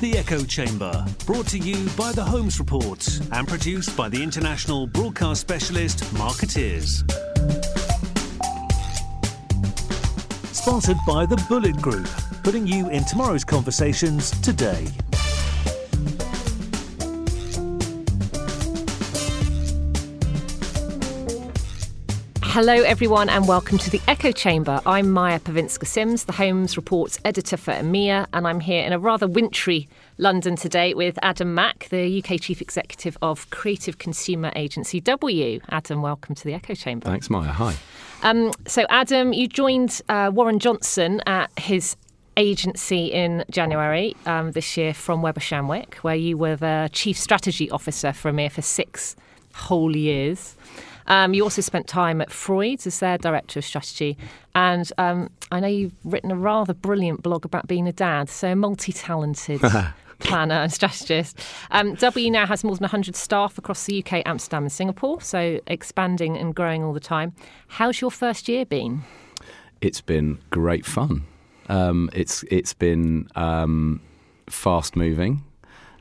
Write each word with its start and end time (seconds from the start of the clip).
The 0.00 0.18
Echo 0.18 0.44
Chamber, 0.44 1.06
brought 1.24 1.46
to 1.48 1.58
you 1.58 1.88
by 1.96 2.12
The 2.12 2.22
Holmes 2.22 2.58
Report 2.58 3.08
and 3.32 3.48
produced 3.48 3.96
by 3.96 4.10
the 4.10 4.22
international 4.22 4.86
broadcast 4.86 5.40
specialist 5.40 6.12
Markettiers. 6.12 7.02
Sponsored 10.52 10.98
by 11.06 11.24
The 11.24 11.42
Bullet 11.48 11.76
Group, 11.78 12.08
putting 12.42 12.66
you 12.66 12.90
in 12.90 13.06
tomorrow's 13.06 13.42
conversations 13.42 14.32
today. 14.42 14.86
Hello, 22.56 22.72
everyone, 22.72 23.28
and 23.28 23.46
welcome 23.46 23.76
to 23.76 23.90
the 23.90 24.00
Echo 24.08 24.32
Chamber. 24.32 24.80
I'm 24.86 25.10
Maya 25.10 25.38
Pawinska 25.38 25.86
Sims, 25.86 26.24
the 26.24 26.32
Holmes 26.32 26.78
Reports 26.78 27.18
editor 27.22 27.58
for 27.58 27.74
EMEA, 27.74 28.26
and 28.32 28.48
I'm 28.48 28.60
here 28.60 28.82
in 28.82 28.94
a 28.94 28.98
rather 28.98 29.28
wintry 29.28 29.90
London 30.16 30.56
today 30.56 30.94
with 30.94 31.18
Adam 31.20 31.54
Mack, 31.54 31.86
the 31.90 32.24
UK 32.24 32.40
Chief 32.40 32.62
Executive 32.62 33.18
of 33.20 33.50
creative 33.50 33.98
consumer 33.98 34.52
agency 34.56 35.02
W. 35.02 35.60
Adam, 35.68 36.00
welcome 36.00 36.34
to 36.34 36.44
the 36.44 36.54
Echo 36.54 36.72
Chamber. 36.74 37.04
Thanks, 37.04 37.28
Maya. 37.28 37.52
Hi. 37.52 37.74
Um, 38.22 38.52
so, 38.66 38.86
Adam, 38.88 39.34
you 39.34 39.48
joined 39.48 40.00
uh, 40.08 40.30
Warren 40.32 40.58
Johnson 40.58 41.20
at 41.26 41.50
his 41.58 41.94
agency 42.38 43.12
in 43.12 43.44
January 43.50 44.16
um, 44.24 44.52
this 44.52 44.78
year 44.78 44.94
from 44.94 45.20
Weber 45.20 45.40
Shandwick, 45.40 45.96
where 45.96 46.16
you 46.16 46.38
were 46.38 46.56
the 46.56 46.88
Chief 46.94 47.18
Strategy 47.18 47.70
Officer 47.70 48.14
for 48.14 48.32
EMEA 48.32 48.50
for 48.50 48.62
six 48.62 49.14
whole 49.52 49.94
years. 49.94 50.55
Um, 51.06 51.34
you 51.34 51.42
also 51.42 51.62
spent 51.62 51.86
time 51.86 52.20
at 52.20 52.30
Freuds 52.30 52.86
as 52.86 52.98
their 52.98 53.18
director 53.18 53.58
of 53.58 53.64
strategy, 53.64 54.16
and 54.54 54.90
um, 54.98 55.30
I 55.50 55.60
know 55.60 55.68
you've 55.68 55.94
written 56.04 56.30
a 56.30 56.36
rather 56.36 56.74
brilliant 56.74 57.22
blog 57.22 57.44
about 57.44 57.66
being 57.66 57.86
a 57.86 57.92
dad. 57.92 58.28
So 58.28 58.52
a 58.52 58.56
multi-talented. 58.56 59.60
planner 60.18 60.54
and 60.54 60.72
strategist. 60.72 61.38
Um, 61.70 61.94
w 61.94 62.30
now 62.30 62.46
has 62.46 62.64
more 62.64 62.74
than 62.74 62.84
100 62.84 63.14
staff 63.14 63.58
across 63.58 63.84
the 63.84 64.02
UK, 64.02 64.22
Amsterdam, 64.24 64.64
and 64.64 64.72
Singapore, 64.72 65.20
so 65.20 65.60
expanding 65.66 66.36
and 66.36 66.54
growing 66.54 66.82
all 66.82 66.92
the 66.92 67.00
time. 67.00 67.34
How's 67.68 68.00
your 68.00 68.10
first 68.10 68.48
year 68.48 68.64
been? 68.64 69.02
It's 69.80 70.00
been 70.00 70.38
great 70.50 70.86
fun. 70.86 71.26
Um, 71.68 72.10
it's 72.12 72.44
it's 72.50 72.72
been 72.72 73.28
um, 73.34 74.00
fast 74.48 74.96
moving. 74.96 75.42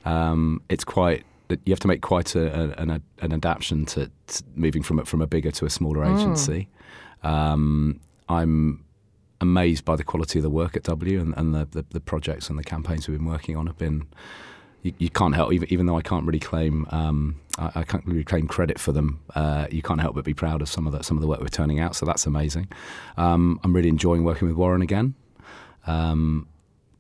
Um, 0.06 0.62
it's 0.70 0.84
quite 0.84 1.26
you 1.50 1.72
have 1.72 1.80
to 1.80 1.88
make 1.88 2.02
quite 2.02 2.36
a, 2.36 2.48
a, 2.48 2.82
an, 2.82 2.90
an, 3.20 3.32
adaptation 3.32 3.86
to, 3.86 4.12
to, 4.28 4.44
moving 4.56 4.84
from 4.84 5.04
from 5.06 5.22
a 5.22 5.28
bigger 5.28 5.52
to 5.52 5.66
a 5.66 5.70
smaller 5.70 6.06
mm. 6.06 6.18
agency. 6.18 6.68
Mm. 7.24 8.00
I'm 8.28 8.86
amazed 9.42 9.86
by 9.86 9.96
the 9.96 10.04
quality 10.04 10.40
of 10.40 10.44
the 10.44 10.50
work 10.50 10.76
at 10.76 10.84
W 10.84 11.20
and, 11.20 11.34
and 11.38 11.54
the, 11.54 11.66
the, 11.66 11.86
the, 11.90 12.00
projects 12.00 12.50
and 12.50 12.58
the 12.58 12.64
campaigns 12.64 13.08
we've 13.08 13.18
been 13.18 13.28
working 13.28 13.56
on 13.56 13.68
have 13.68 13.78
been. 13.78 14.08
You, 14.82 14.94
you 15.00 15.10
can't 15.10 15.34
help, 15.34 15.52
even, 15.52 15.72
even, 15.72 15.86
though 15.88 15.98
I 15.98 16.02
can't 16.02 16.26
really 16.26 16.40
claim, 16.40 16.88
um, 16.92 17.42
I, 17.58 17.72
I, 17.76 17.84
can't 17.84 18.06
really 18.06 18.24
claim 18.24 18.48
credit 18.48 18.80
for 18.80 18.92
them. 18.92 19.20
Uh, 19.34 19.68
you 19.72 19.82
can't 19.82 20.00
help 20.00 20.16
but 20.16 20.26
be 20.26 20.34
proud 20.34 20.62
of 20.62 20.70
some 20.70 20.86
of 20.86 20.94
the 20.94 21.04
some 21.04 21.18
of 21.18 21.22
the 21.22 21.28
work 21.28 21.40
we're 21.42 21.48
turning 21.48 21.80
out. 21.80 21.96
So 21.96 22.06
that's 22.06 22.26
amazing. 22.26 22.68
Um, 23.18 23.60
I'm 23.64 23.76
really 23.76 23.90
enjoying 23.90 24.24
working 24.24 24.48
with 24.48 24.58
Warren 24.58 24.82
again. 24.82 25.16
Um, 25.88 26.48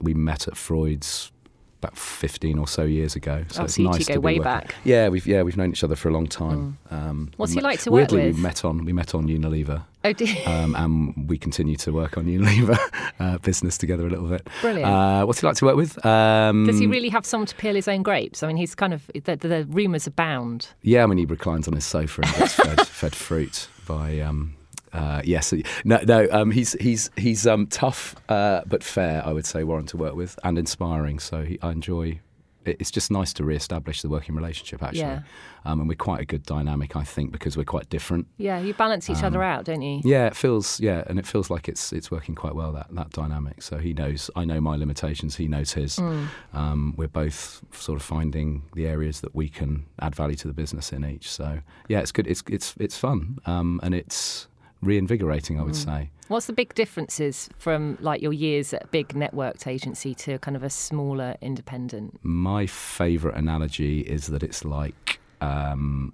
we 0.02 0.14
met 0.14 0.48
at 0.48 0.56
Freuds 0.56 1.32
about 1.80 1.98
fifteen 1.98 2.58
or 2.58 2.68
so 2.68 2.84
years 2.84 3.16
ago. 3.16 3.44
So 3.50 3.62
oh, 3.62 3.66
it's 3.66 3.76
so 3.76 3.84
nice 3.84 4.06
to 4.06 4.14
go 4.14 4.20
way 4.20 4.34
working. 4.40 4.44
back. 4.44 4.76
Yeah, 4.84 5.10
we've 5.10 5.26
yeah 5.28 5.44
we've 5.44 5.58
known 5.58 5.72
each 5.72 5.84
other 5.84 5.96
for 5.96 6.10
a 6.10 6.12
long 6.12 6.28
time. 6.28 6.78
Mm. 6.90 6.94
Um, 6.94 7.32
What's 7.38 7.54
he 7.54 7.62
like 7.62 7.80
to 7.82 7.92
work 7.92 8.12
weirdly, 8.12 8.28
with? 8.28 8.36
we 8.38 8.42
met 8.42 8.66
on 8.66 8.86
we 8.86 8.94
met 8.94 9.14
on 9.14 9.28
Unilever. 9.28 9.84
Oh, 10.04 10.14
dear. 10.14 10.36
Um, 10.46 10.76
and 10.76 11.28
we 11.28 11.36
continue 11.40 11.76
to 11.78 11.92
work 11.92 12.16
on 12.16 12.26
Unilever 12.26 12.78
uh, 13.20 13.40
business 13.40 13.76
together 13.76 14.06
a 14.06 14.10
little 14.10 14.28
bit. 14.28 14.48
Brilliant. 14.62 14.86
Uh, 14.88 15.26
what's 15.26 15.42
he 15.42 15.48
like 15.48 15.56
to 15.58 15.66
work 15.66 15.76
with? 15.76 16.06
Um, 16.06 16.68
Does 16.68 16.78
he 16.78 16.86
really 16.86 17.10
have 17.10 17.26
someone 17.26 17.48
to 17.48 17.56
peel 17.56 17.74
his 17.74 17.88
own 17.88 18.04
grapes? 18.04 18.44
I 18.44 18.48
mean, 18.48 18.56
he's 18.56 18.76
kind 18.76 18.94
of 18.94 19.10
the, 19.16 19.36
the 19.36 19.66
rumours 19.68 20.06
abound. 20.06 20.68
Yeah, 20.84 21.02
I 21.02 21.08
mean, 21.08 21.18
he 21.18 21.26
reclines 21.26 21.68
on 21.68 21.74
his 21.74 21.86
sofa 21.86 22.22
and 22.22 22.36
gets 22.36 22.54
fed, 22.54 22.82
fed 22.88 23.16
fruit 23.16 23.68
by. 23.88 24.20
Um, 24.20 24.54
uh, 24.96 25.22
yes, 25.24 25.54
no, 25.84 26.00
no. 26.08 26.28
Um, 26.32 26.52
he's 26.52 26.74
he's 26.74 27.10
he's 27.18 27.46
um, 27.46 27.68
tough 27.68 28.16
uh, 28.30 28.62
but 28.66 28.84
fair. 28.84 29.26
I 29.26 29.34
would 29.34 29.46
say 29.46 29.64
Warren 29.64 29.86
to 29.88 29.98
work 29.98 30.16
with 30.16 30.40
and 30.44 30.58
inspiring. 30.58 31.20
So 31.20 31.44
he, 31.44 31.60
I 31.62 31.72
enjoy 31.72 32.22
it's 32.66 32.92
just 32.92 33.12
nice 33.12 33.34
to 33.34 33.44
re-establish 33.44 34.02
the 34.02 34.10
working 34.10 34.36
relationship 34.36 34.82
actually 34.82 35.02
yeah. 35.02 35.22
um, 35.66 35.80
and 35.80 35.90
we're 35.90 35.96
quite 35.96 36.22
a 36.22 36.26
good 36.26 36.44
dynamic 36.44 36.96
i 36.96 37.04
think 37.04 37.32
because 37.32 37.56
we're 37.56 37.64
quite 37.64 37.90
different 37.90 38.28
yeah 38.38 38.60
you 38.60 38.74
balance 38.74 39.10
each 39.10 39.20
um, 39.20 39.26
other 39.26 39.44
out 39.44 39.66
don't 39.66 39.82
you 39.82 40.02
yeah 40.04 40.26
it 40.28 40.36
feels 40.36 40.80
yeah 40.80 41.04
and 41.08 41.20
it 41.20 41.26
feels 41.26 41.50
like 41.50 41.68
it's 41.68 41.94
it's 41.94 42.10
working 42.10 42.36
quite 42.36 42.56
well 42.56 42.72
that 42.72 42.88
that 42.92 43.10
dynamic 43.12 43.62
so 43.62 43.78
he 43.78 43.94
knows 43.94 44.30
i 44.36 44.44
know 44.44 44.60
my 44.60 44.76
limitations 44.76 45.36
he 45.36 45.48
knows 45.48 45.74
his 45.74 45.98
mm. 45.98 46.28
um, 46.54 46.94
we're 46.98 47.08
both 47.08 47.64
sort 47.72 47.98
of 47.98 48.04
finding 48.04 48.64
the 48.74 48.88
areas 48.88 49.22
that 49.22 49.36
we 49.36 49.48
can 49.48 49.86
add 50.00 50.16
value 50.16 50.36
to 50.36 50.48
the 50.48 50.54
business 50.54 50.92
in 50.92 51.06
each 51.06 51.30
so 51.30 51.60
yeah 51.88 52.00
it's 52.00 52.12
good 52.12 52.28
it's 52.28 52.44
it's 52.48 52.74
it's 52.80 52.98
fun 52.98 53.38
um, 53.46 53.80
and 53.84 53.94
it's 53.94 54.48
reinvigorating, 54.86 55.60
I 55.60 55.64
would 55.64 55.74
mm. 55.74 55.86
say. 55.86 56.10
What's 56.28 56.48
the 56.48 56.54
big 56.54 56.74
differences 56.74 57.50
from 57.58 57.98
like 58.02 58.22
your 58.22 58.34
years 58.34 58.74
at 58.74 58.84
a 58.86 58.88
big 58.88 59.10
networked 59.10 59.68
agency 59.68 60.16
to 60.16 60.40
kind 60.40 60.58
of 60.58 60.64
a 60.64 60.70
smaller 60.70 61.36
independent? 61.42 62.20
My 62.24 62.66
favourite 62.66 63.38
analogy 63.38 64.02
is 64.02 64.28
that 64.28 64.42
it's 64.42 64.66
like 64.66 65.20
um, 65.42 66.14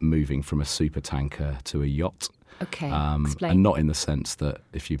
moving 0.00 0.42
from 0.42 0.60
a 0.60 0.64
super 0.64 1.00
tanker 1.00 1.58
to 1.64 1.82
a 1.82 1.86
yacht. 1.86 2.28
Okay. 2.62 2.90
Um, 2.90 3.26
Explain. 3.26 3.52
And 3.52 3.62
not 3.62 3.78
in 3.78 3.86
the 3.86 3.94
sense 3.94 4.34
that 4.36 4.62
if 4.72 4.90
you 4.90 4.98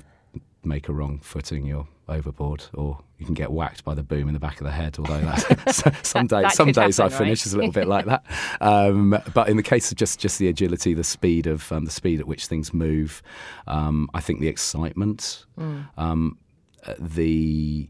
make 0.64 0.88
a 0.88 0.92
wrong 0.92 1.18
footing, 1.20 1.66
you're 1.66 1.88
overboard, 2.08 2.64
or 2.74 2.98
you 3.18 3.24
can 3.24 3.34
get 3.34 3.52
whacked 3.52 3.84
by 3.84 3.94
the 3.94 4.02
boom 4.02 4.28
in 4.28 4.34
the 4.34 4.40
back 4.40 4.60
of 4.60 4.66
the 4.66 4.72
head. 4.72 4.96
Although 4.98 5.20
that, 5.20 6.04
some 6.04 6.26
days, 6.26 6.42
that 6.42 6.52
some 6.52 6.72
days 6.72 6.98
happen, 6.98 7.14
I 7.14 7.18
finish 7.18 7.40
right? 7.40 7.46
is 7.46 7.54
a 7.54 7.56
little 7.56 7.72
bit 7.72 7.88
like 7.88 8.06
that. 8.06 8.24
Um, 8.60 9.18
but 9.32 9.48
in 9.48 9.56
the 9.56 9.62
case 9.62 9.90
of 9.90 9.96
just 9.96 10.18
just 10.18 10.38
the 10.38 10.48
agility, 10.48 10.92
the 10.92 11.04
speed 11.04 11.46
of 11.46 11.70
um, 11.72 11.84
the 11.84 11.90
speed 11.90 12.20
at 12.20 12.26
which 12.26 12.46
things 12.46 12.74
move, 12.74 13.22
um, 13.66 14.08
I 14.12 14.20
think 14.20 14.40
the 14.40 14.48
excitement, 14.48 15.46
mm. 15.58 15.88
Um, 15.96 16.38
uh, 16.86 16.94
the 16.98 17.88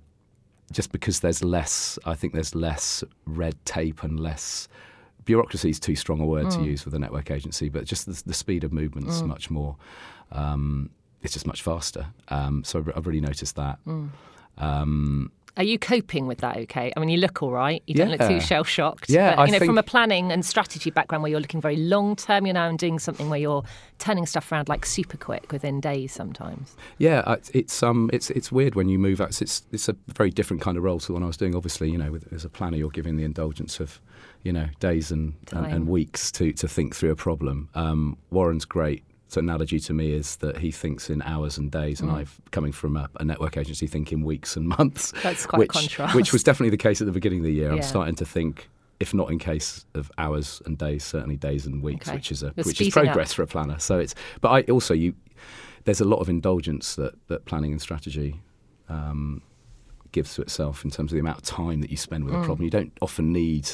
just 0.70 0.92
because 0.92 1.20
there's 1.20 1.42
less, 1.42 1.98
I 2.04 2.14
think 2.14 2.32
there's 2.32 2.54
less 2.54 3.02
red 3.26 3.56
tape 3.64 4.02
and 4.04 4.20
less 4.20 4.68
bureaucracy 5.24 5.70
is 5.70 5.80
too 5.80 5.96
strong 5.96 6.20
a 6.20 6.26
word 6.26 6.46
mm. 6.46 6.54
to 6.54 6.62
use 6.62 6.84
with 6.84 6.94
a 6.94 6.98
network 6.98 7.30
agency, 7.30 7.68
but 7.68 7.84
just 7.84 8.06
the, 8.06 8.22
the 8.26 8.34
speed 8.34 8.64
of 8.64 8.72
movement 8.72 9.08
is 9.08 9.22
mm. 9.22 9.26
much 9.26 9.50
more. 9.50 9.76
Um, 10.32 10.90
it's 11.22 11.32
just 11.32 11.46
much 11.46 11.62
faster. 11.62 12.06
Um, 12.28 12.64
so 12.64 12.84
I've 12.94 13.06
really 13.06 13.20
noticed 13.20 13.56
that. 13.56 13.78
Mm. 13.86 14.10
Um, 14.58 15.32
are 15.56 15.64
you 15.64 15.78
coping 15.78 16.26
with 16.26 16.38
that 16.38 16.56
okay? 16.56 16.92
I 16.96 17.00
mean, 17.00 17.08
you 17.08 17.18
look 17.18 17.42
all 17.42 17.50
right. 17.50 17.82
You 17.86 17.94
don't 17.94 18.08
yeah. 18.08 18.16
look 18.16 18.28
too 18.28 18.40
shell 18.40 18.64
shocked. 18.64 19.10
Yeah, 19.10 19.34
but, 19.34 19.42
you 19.42 19.42
I 19.42 19.46
know, 19.46 19.58
think... 19.58 19.68
from 19.68 19.78
a 19.78 19.82
planning 19.82 20.30
and 20.30 20.44
strategy 20.46 20.90
background 20.90 21.22
where 21.22 21.30
you're 21.30 21.40
looking 21.40 21.60
very 21.60 21.76
long 21.76 22.14
term, 22.16 22.46
you're 22.46 22.54
now 22.54 22.70
doing 22.76 22.98
something 22.98 23.28
where 23.28 23.38
you're 23.38 23.64
turning 23.98 24.26
stuff 24.26 24.50
around 24.50 24.68
like 24.68 24.86
super 24.86 25.16
quick 25.16 25.50
within 25.50 25.80
days 25.80 26.12
sometimes. 26.12 26.76
Yeah, 26.98 27.36
it's 27.52 27.82
um, 27.82 28.10
it's 28.12 28.30
it's 28.30 28.52
weird 28.52 28.74
when 28.74 28.88
you 28.88 28.98
move 28.98 29.20
out. 29.20 29.42
It's 29.42 29.62
it's 29.72 29.88
a 29.88 29.96
very 30.14 30.30
different 30.30 30.62
kind 30.62 30.78
of 30.78 30.84
role 30.84 31.00
to 31.00 31.06
the 31.08 31.12
one 31.12 31.22
I 31.22 31.26
was 31.26 31.36
doing. 31.36 31.54
Obviously, 31.54 31.90
you 31.90 31.98
know, 31.98 32.12
with, 32.12 32.32
as 32.32 32.44
a 32.44 32.48
planner, 32.48 32.76
you're 32.76 32.90
giving 32.90 33.16
the 33.16 33.24
indulgence 33.24 33.80
of, 33.80 34.00
you 34.44 34.52
know, 34.52 34.68
days 34.78 35.10
and 35.10 35.34
and, 35.52 35.66
and, 35.66 35.88
weeks 35.88 36.30
to 36.32 36.52
to 36.52 36.68
think 36.68 36.94
through 36.94 37.10
a 37.10 37.16
problem. 37.16 37.68
Um, 37.74 38.16
Warren's 38.30 38.64
great 38.64 39.02
so 39.30 39.38
analogy 39.38 39.78
to 39.78 39.94
me 39.94 40.12
is 40.12 40.36
that 40.36 40.58
he 40.58 40.72
thinks 40.72 41.08
in 41.08 41.22
hours 41.22 41.56
and 41.56 41.70
days, 41.70 42.00
and 42.00 42.10
mm. 42.10 42.16
I've 42.16 42.40
coming 42.50 42.72
from 42.72 42.96
a, 42.96 43.08
a, 43.20 43.24
network 43.24 43.56
agency 43.56 43.86
thinking 43.86 44.24
weeks 44.24 44.56
and 44.56 44.66
months. 44.66 45.12
That's 45.22 45.46
quite 45.46 45.60
which, 45.60 45.70
contrast. 45.70 46.16
Which 46.16 46.32
was 46.32 46.42
definitely 46.42 46.70
the 46.70 46.76
case 46.76 47.00
at 47.00 47.06
the 47.06 47.12
beginning 47.12 47.38
of 47.38 47.44
the 47.44 47.52
year. 47.52 47.68
Yeah. 47.68 47.76
I'm 47.76 47.82
starting 47.82 48.16
to 48.16 48.24
think, 48.24 48.68
if 48.98 49.14
not 49.14 49.30
in 49.30 49.38
case 49.38 49.84
of 49.94 50.10
hours 50.18 50.60
and 50.66 50.76
days, 50.76 51.04
certainly 51.04 51.36
days 51.36 51.64
and 51.64 51.80
weeks, 51.80 52.08
okay. 52.08 52.16
which 52.16 52.32
is 52.32 52.42
a 52.42 52.52
You're 52.56 52.64
which 52.64 52.80
is 52.80 52.92
progress 52.92 53.30
up. 53.30 53.36
for 53.36 53.42
a 53.44 53.46
planner. 53.46 53.78
So 53.78 54.00
it's, 54.00 54.16
but 54.40 54.48
I 54.48 54.62
also 54.62 54.94
you, 54.94 55.14
there's 55.84 56.00
a 56.00 56.04
lot 56.04 56.18
of 56.18 56.28
indulgence 56.28 56.96
that 56.96 57.14
that 57.28 57.44
planning 57.44 57.70
and 57.70 57.80
strategy. 57.80 58.40
Um, 58.88 59.42
gives 60.12 60.34
to 60.34 60.42
itself 60.42 60.84
in 60.84 60.90
terms 60.90 61.12
of 61.12 61.14
the 61.14 61.20
amount 61.20 61.38
of 61.38 61.44
time 61.44 61.80
that 61.80 61.88
you 61.88 61.96
spend 61.96 62.24
with 62.24 62.34
mm. 62.34 62.42
a 62.42 62.44
problem. 62.44 62.64
You 62.64 62.70
don't 62.70 62.92
often 63.00 63.32
need 63.32 63.70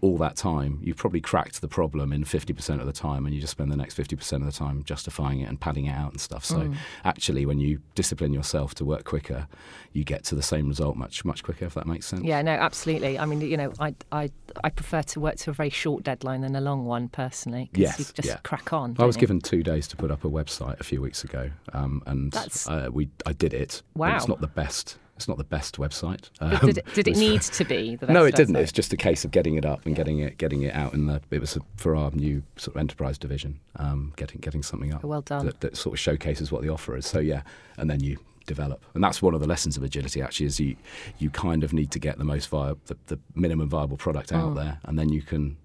all 0.00 0.16
that 0.18 0.36
time, 0.36 0.78
you've 0.82 0.96
probably 0.96 1.20
cracked 1.20 1.60
the 1.60 1.68
problem 1.68 2.12
in 2.12 2.24
50% 2.24 2.80
of 2.80 2.86
the 2.86 2.92
time, 2.92 3.26
and 3.26 3.34
you 3.34 3.40
just 3.40 3.52
spend 3.52 3.70
the 3.72 3.76
next 3.76 3.96
50% 3.96 4.32
of 4.34 4.44
the 4.44 4.52
time 4.52 4.84
justifying 4.84 5.40
it 5.40 5.48
and 5.48 5.60
padding 5.60 5.86
it 5.86 5.92
out 5.92 6.12
and 6.12 6.20
stuff. 6.20 6.44
So, 6.44 6.58
mm. 6.58 6.76
actually, 7.04 7.46
when 7.46 7.58
you 7.58 7.80
discipline 7.94 8.32
yourself 8.32 8.74
to 8.76 8.84
work 8.84 9.04
quicker, 9.04 9.48
you 9.92 10.04
get 10.04 10.24
to 10.24 10.34
the 10.34 10.42
same 10.42 10.68
result 10.68 10.96
much, 10.96 11.24
much 11.24 11.42
quicker, 11.42 11.64
if 11.64 11.74
that 11.74 11.86
makes 11.86 12.06
sense. 12.06 12.22
Yeah, 12.22 12.42
no, 12.42 12.52
absolutely. 12.52 13.18
I 13.18 13.24
mean, 13.24 13.40
you 13.40 13.56
know, 13.56 13.72
I, 13.80 13.94
I, 14.12 14.30
I 14.62 14.70
prefer 14.70 15.02
to 15.02 15.20
work 15.20 15.36
to 15.36 15.50
a 15.50 15.52
very 15.52 15.70
short 15.70 16.04
deadline 16.04 16.42
than 16.42 16.54
a 16.54 16.60
long 16.60 16.84
one, 16.84 17.08
personally. 17.08 17.70
Yes. 17.74 17.98
You 17.98 18.04
just 18.14 18.28
yeah. 18.28 18.36
crack 18.44 18.72
on. 18.72 18.96
I 18.98 19.04
was 19.04 19.16
you? 19.16 19.20
given 19.20 19.40
two 19.40 19.62
days 19.62 19.88
to 19.88 19.96
put 19.96 20.10
up 20.10 20.24
a 20.24 20.28
website 20.28 20.78
a 20.80 20.84
few 20.84 21.00
weeks 21.00 21.24
ago, 21.24 21.50
um, 21.72 22.02
and 22.06 22.34
uh, 22.68 22.90
we 22.92 23.08
I 23.26 23.32
did 23.32 23.54
it. 23.54 23.82
Wow. 23.94 24.16
It's 24.16 24.28
not 24.28 24.40
the 24.40 24.46
best 24.46 24.96
it's 25.18 25.26
not 25.26 25.36
the 25.36 25.44
best 25.44 25.78
website. 25.78 26.30
Um, 26.40 26.58
did, 26.64 26.78
it, 26.78 26.94
did 26.94 27.08
it 27.08 27.16
need 27.16 27.42
to 27.42 27.64
be? 27.64 27.98
no, 28.08 28.24
it 28.24 28.36
didn't. 28.36 28.54
Website? 28.54 28.62
It's 28.62 28.72
just 28.72 28.92
a 28.92 28.96
case 28.96 29.24
of 29.24 29.32
getting 29.32 29.56
it 29.56 29.66
up 29.66 29.84
and 29.84 29.92
yeah. 29.92 29.96
getting 29.96 30.18
it 30.20 30.38
getting 30.38 30.62
it 30.62 30.74
out. 30.74 30.92
And 30.92 31.20
it 31.30 31.40
was 31.40 31.58
for 31.76 31.96
our 31.96 32.12
new 32.12 32.44
sort 32.56 32.76
of 32.76 32.80
enterprise 32.80 33.18
division, 33.18 33.58
um, 33.76 34.12
getting 34.14 34.40
getting 34.40 34.62
something 34.62 34.94
up. 34.94 35.02
Well 35.02 35.22
done. 35.22 35.46
That, 35.46 35.60
that, 35.60 35.76
sort 35.76 35.94
of 35.94 35.98
showcases 35.98 36.52
what 36.52 36.62
the 36.62 36.68
offer 36.68 36.96
is. 36.96 37.04
So 37.04 37.18
yeah, 37.18 37.42
and 37.78 37.90
then 37.90 38.00
you 38.00 38.18
develop. 38.46 38.84
And 38.94 39.02
that's 39.02 39.20
one 39.20 39.34
of 39.34 39.40
the 39.40 39.48
lessons 39.48 39.76
of 39.76 39.82
agility. 39.82 40.22
Actually, 40.22 40.46
is 40.46 40.60
you 40.60 40.76
you 41.18 41.30
kind 41.30 41.64
of 41.64 41.72
need 41.72 41.90
to 41.90 41.98
get 41.98 42.18
the 42.18 42.24
most 42.24 42.48
viable, 42.48 42.80
the, 42.86 42.96
the 43.06 43.18
minimum 43.34 43.68
viable 43.68 43.96
product 43.96 44.32
out 44.32 44.52
Mm. 44.52 44.54
there, 44.54 44.78
and 44.84 44.96
then 44.96 45.08
you 45.08 45.22
can 45.22 45.56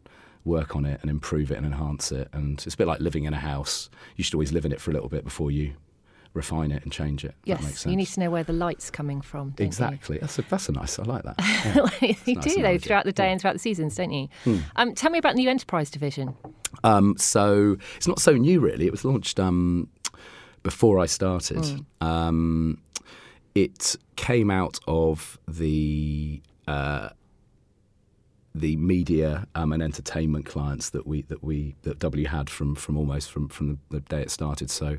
work 0.45 0.75
on 0.75 0.83
it 0.83 0.99
and 1.01 1.11
improve 1.11 1.51
it 1.51 1.57
and 1.57 1.65
enhance 1.65 2.11
it. 2.11 2.27
And 2.33 2.59
it's 2.65 2.73
a 2.73 2.77
bit 2.77 2.87
like 2.87 2.99
living 2.99 3.25
in 3.25 3.33
a 3.35 3.39
house. 3.39 3.91
You 4.15 4.23
should 4.23 4.33
always 4.33 4.51
live 4.51 4.65
in 4.65 4.71
it 4.71 4.81
for 4.81 4.89
a 4.89 4.93
little 4.93 5.09
bit 5.09 5.23
before 5.23 5.51
you 5.51 5.73
refine 6.33 6.71
it 6.71 6.83
and 6.83 6.91
change 6.91 7.23
it. 7.23 7.35
if 7.45 7.57
that 7.57 7.63
makes 7.63 7.85
Yes, 7.85 7.91
you 7.91 7.95
need 7.95 8.07
to 8.07 8.19
know 8.19 8.31
where 8.31 8.43
the 8.43 8.53
light's 8.53 8.89
coming 8.89 9.21
from. 9.21 9.49
Don't 9.51 9.59
you? 9.59 9.65
Exactly. 9.67 10.17
That's 10.19 10.39
a, 10.39 10.41
that's 10.43 10.67
a 10.69 10.71
nice. 10.71 10.97
I 10.99 11.03
like 11.03 11.23
that. 11.23 11.35
Yeah. 12.01 12.15
you 12.25 12.35
nice 12.35 12.55
do 12.55 12.61
though 12.61 12.77
throughout 12.77 13.05
the 13.05 13.11
day 13.11 13.25
Yeah. 13.25 13.31
and 13.33 13.41
throughout 13.41 13.53
the 13.53 13.59
seasons, 13.59 13.95
don't 13.95 14.11
you? 14.11 14.27
Hmm. 14.43 14.57
Um, 14.75 14.95
tell 14.95 15.11
me 15.11 15.19
about 15.19 15.35
the 15.35 15.41
new 15.41 15.49
enterprise 15.49 15.89
division. 15.89 16.35
Um, 16.83 17.15
so 17.17 17.77
it's 17.95 18.07
not 18.07 18.19
so 18.19 18.33
new, 18.33 18.59
really. 18.59 18.85
It 18.87 18.91
was 18.91 19.05
launched 19.05 19.39
um, 19.39 19.87
before 20.63 20.99
I 20.99 21.05
started. 21.05 21.85
Um, 22.01 22.79
it 23.55 23.95
came 24.15 24.49
out 24.49 24.79
of 24.87 25.37
the 25.47 26.41
uh, 26.67 27.09
the 28.55 28.75
media 28.77 29.47
um, 29.55 29.73
and 29.73 29.81
entertainment 29.81 30.45
clients 30.45 30.91
that 30.91 31.07
we 31.07 31.23
that 31.23 31.43
we 31.43 31.75
that 31.83 31.99
W 31.99 32.27
had 32.27 32.49
from 32.49 32.75
from 32.75 32.97
almost 32.97 33.31
from 33.31 33.47
from 33.49 33.79
the, 33.89 33.99
day 34.01 34.21
it 34.21 34.31
started. 34.31 34.69
So 34.69 34.97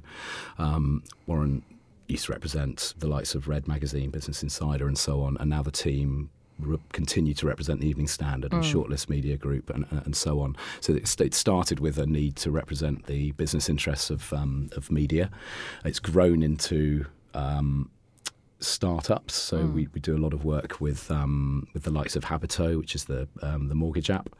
um, 0.58 1.04
Warren 1.26 1.62
used 2.08 2.26
to 2.26 2.32
represent 2.32 2.94
the 2.98 3.06
likes 3.06 3.34
of 3.34 3.48
Red 3.48 3.68
Magazine, 3.68 4.10
Business 4.10 4.42
Insider, 4.42 4.86
and 4.86 4.98
so 4.98 5.22
on, 5.22 5.36
and 5.38 5.50
now 5.50 5.62
the 5.62 5.70
team. 5.70 6.30
Re- 6.60 6.78
continue 6.92 7.34
to 7.34 7.48
represent 7.48 7.80
the 7.80 7.88
Evening 7.88 8.06
Standard 8.06 8.52
and 8.52 8.62
Shortlist 8.62 9.08
Media 9.08 9.36
Group 9.36 9.70
and, 9.70 9.86
and 9.90 10.14
so 10.14 10.38
on. 10.38 10.54
So 10.80 10.92
it, 10.92 11.20
it 11.20 11.34
started 11.34 11.80
with 11.80 11.98
a 11.98 12.06
need 12.06 12.36
to 12.36 12.52
represent 12.52 13.06
the 13.06 13.32
business 13.32 13.68
interests 13.68 14.08
of 14.08 14.32
um, 14.32 14.70
of 14.76 14.88
media. 14.88 15.30
It's 15.84 15.98
grown 15.98 16.44
into 16.44 17.06
um, 17.34 17.90
startups. 18.60 19.34
So 19.34 19.66
we, 19.66 19.88
we 19.92 20.00
do 20.00 20.16
a 20.16 20.18
lot 20.18 20.32
of 20.32 20.44
work 20.44 20.80
with 20.80 21.10
um, 21.10 21.68
with 21.74 21.84
the 21.84 21.90
likes 21.90 22.16
of 22.16 22.24
Habito, 22.24 22.78
which 22.78 22.94
is 22.94 23.04
the 23.04 23.28
um, 23.42 23.68
the 23.68 23.74
mortgage 23.74 24.10
app. 24.10 24.30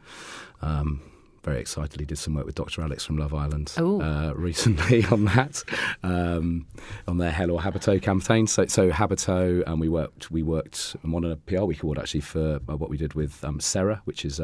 Um, 0.61 1.01
very 1.45 1.59
excitedly 1.59 2.05
did 2.05 2.17
some 2.17 2.33
work 2.33 2.47
with 2.47 2.55
Dr. 2.55 2.81
Alex 2.81 3.05
from 3.05 3.17
Love 3.17 3.33
Island 3.33 3.71
uh, 4.01 4.33
recently 4.35 5.05
on 5.05 5.25
that, 5.25 5.63
um, 6.01 6.65
on 7.07 7.19
their 7.19 7.31
Hello 7.31 7.59
Habito 7.59 8.01
campaign. 8.01 8.47
So, 8.47 8.65
so 8.65 8.89
Habito, 8.89 9.63
and 9.67 9.79
we 9.79 9.87
worked 9.87 10.31
we 10.31 10.41
worked 10.41 10.95
and 11.03 11.13
won 11.13 11.23
a 11.23 11.35
PR 11.35 11.61
Week 11.61 11.83
award 11.83 11.99
actually 11.99 12.21
for 12.21 12.59
uh, 12.67 12.75
what 12.75 12.89
we 12.89 12.97
did 12.97 13.13
with 13.13 13.43
um, 13.45 13.59
Cera, 13.59 14.01
which 14.05 14.25
is. 14.25 14.41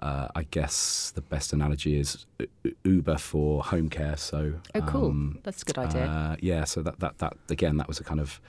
Uh, 0.00 0.28
I 0.34 0.44
guess 0.44 1.10
the 1.14 1.20
best 1.20 1.52
analogy 1.52 1.98
is 2.00 2.24
Uber 2.84 3.18
for 3.18 3.62
home 3.62 3.88
care. 3.90 4.16
So, 4.16 4.54
Oh, 4.74 4.80
cool. 4.82 5.06
um, 5.10 5.38
That's 5.42 5.62
a 5.62 5.64
good 5.66 5.78
idea. 5.78 6.04
uh, 6.06 6.36
yeah, 6.40 6.64
so 6.64 6.82
that, 6.82 7.00
that 7.00 7.18
that 7.18 7.34
again, 7.50 7.76
that 7.76 7.86
was 7.88 8.00
a 8.00 8.04
kind 8.04 8.20
of 8.20 8.40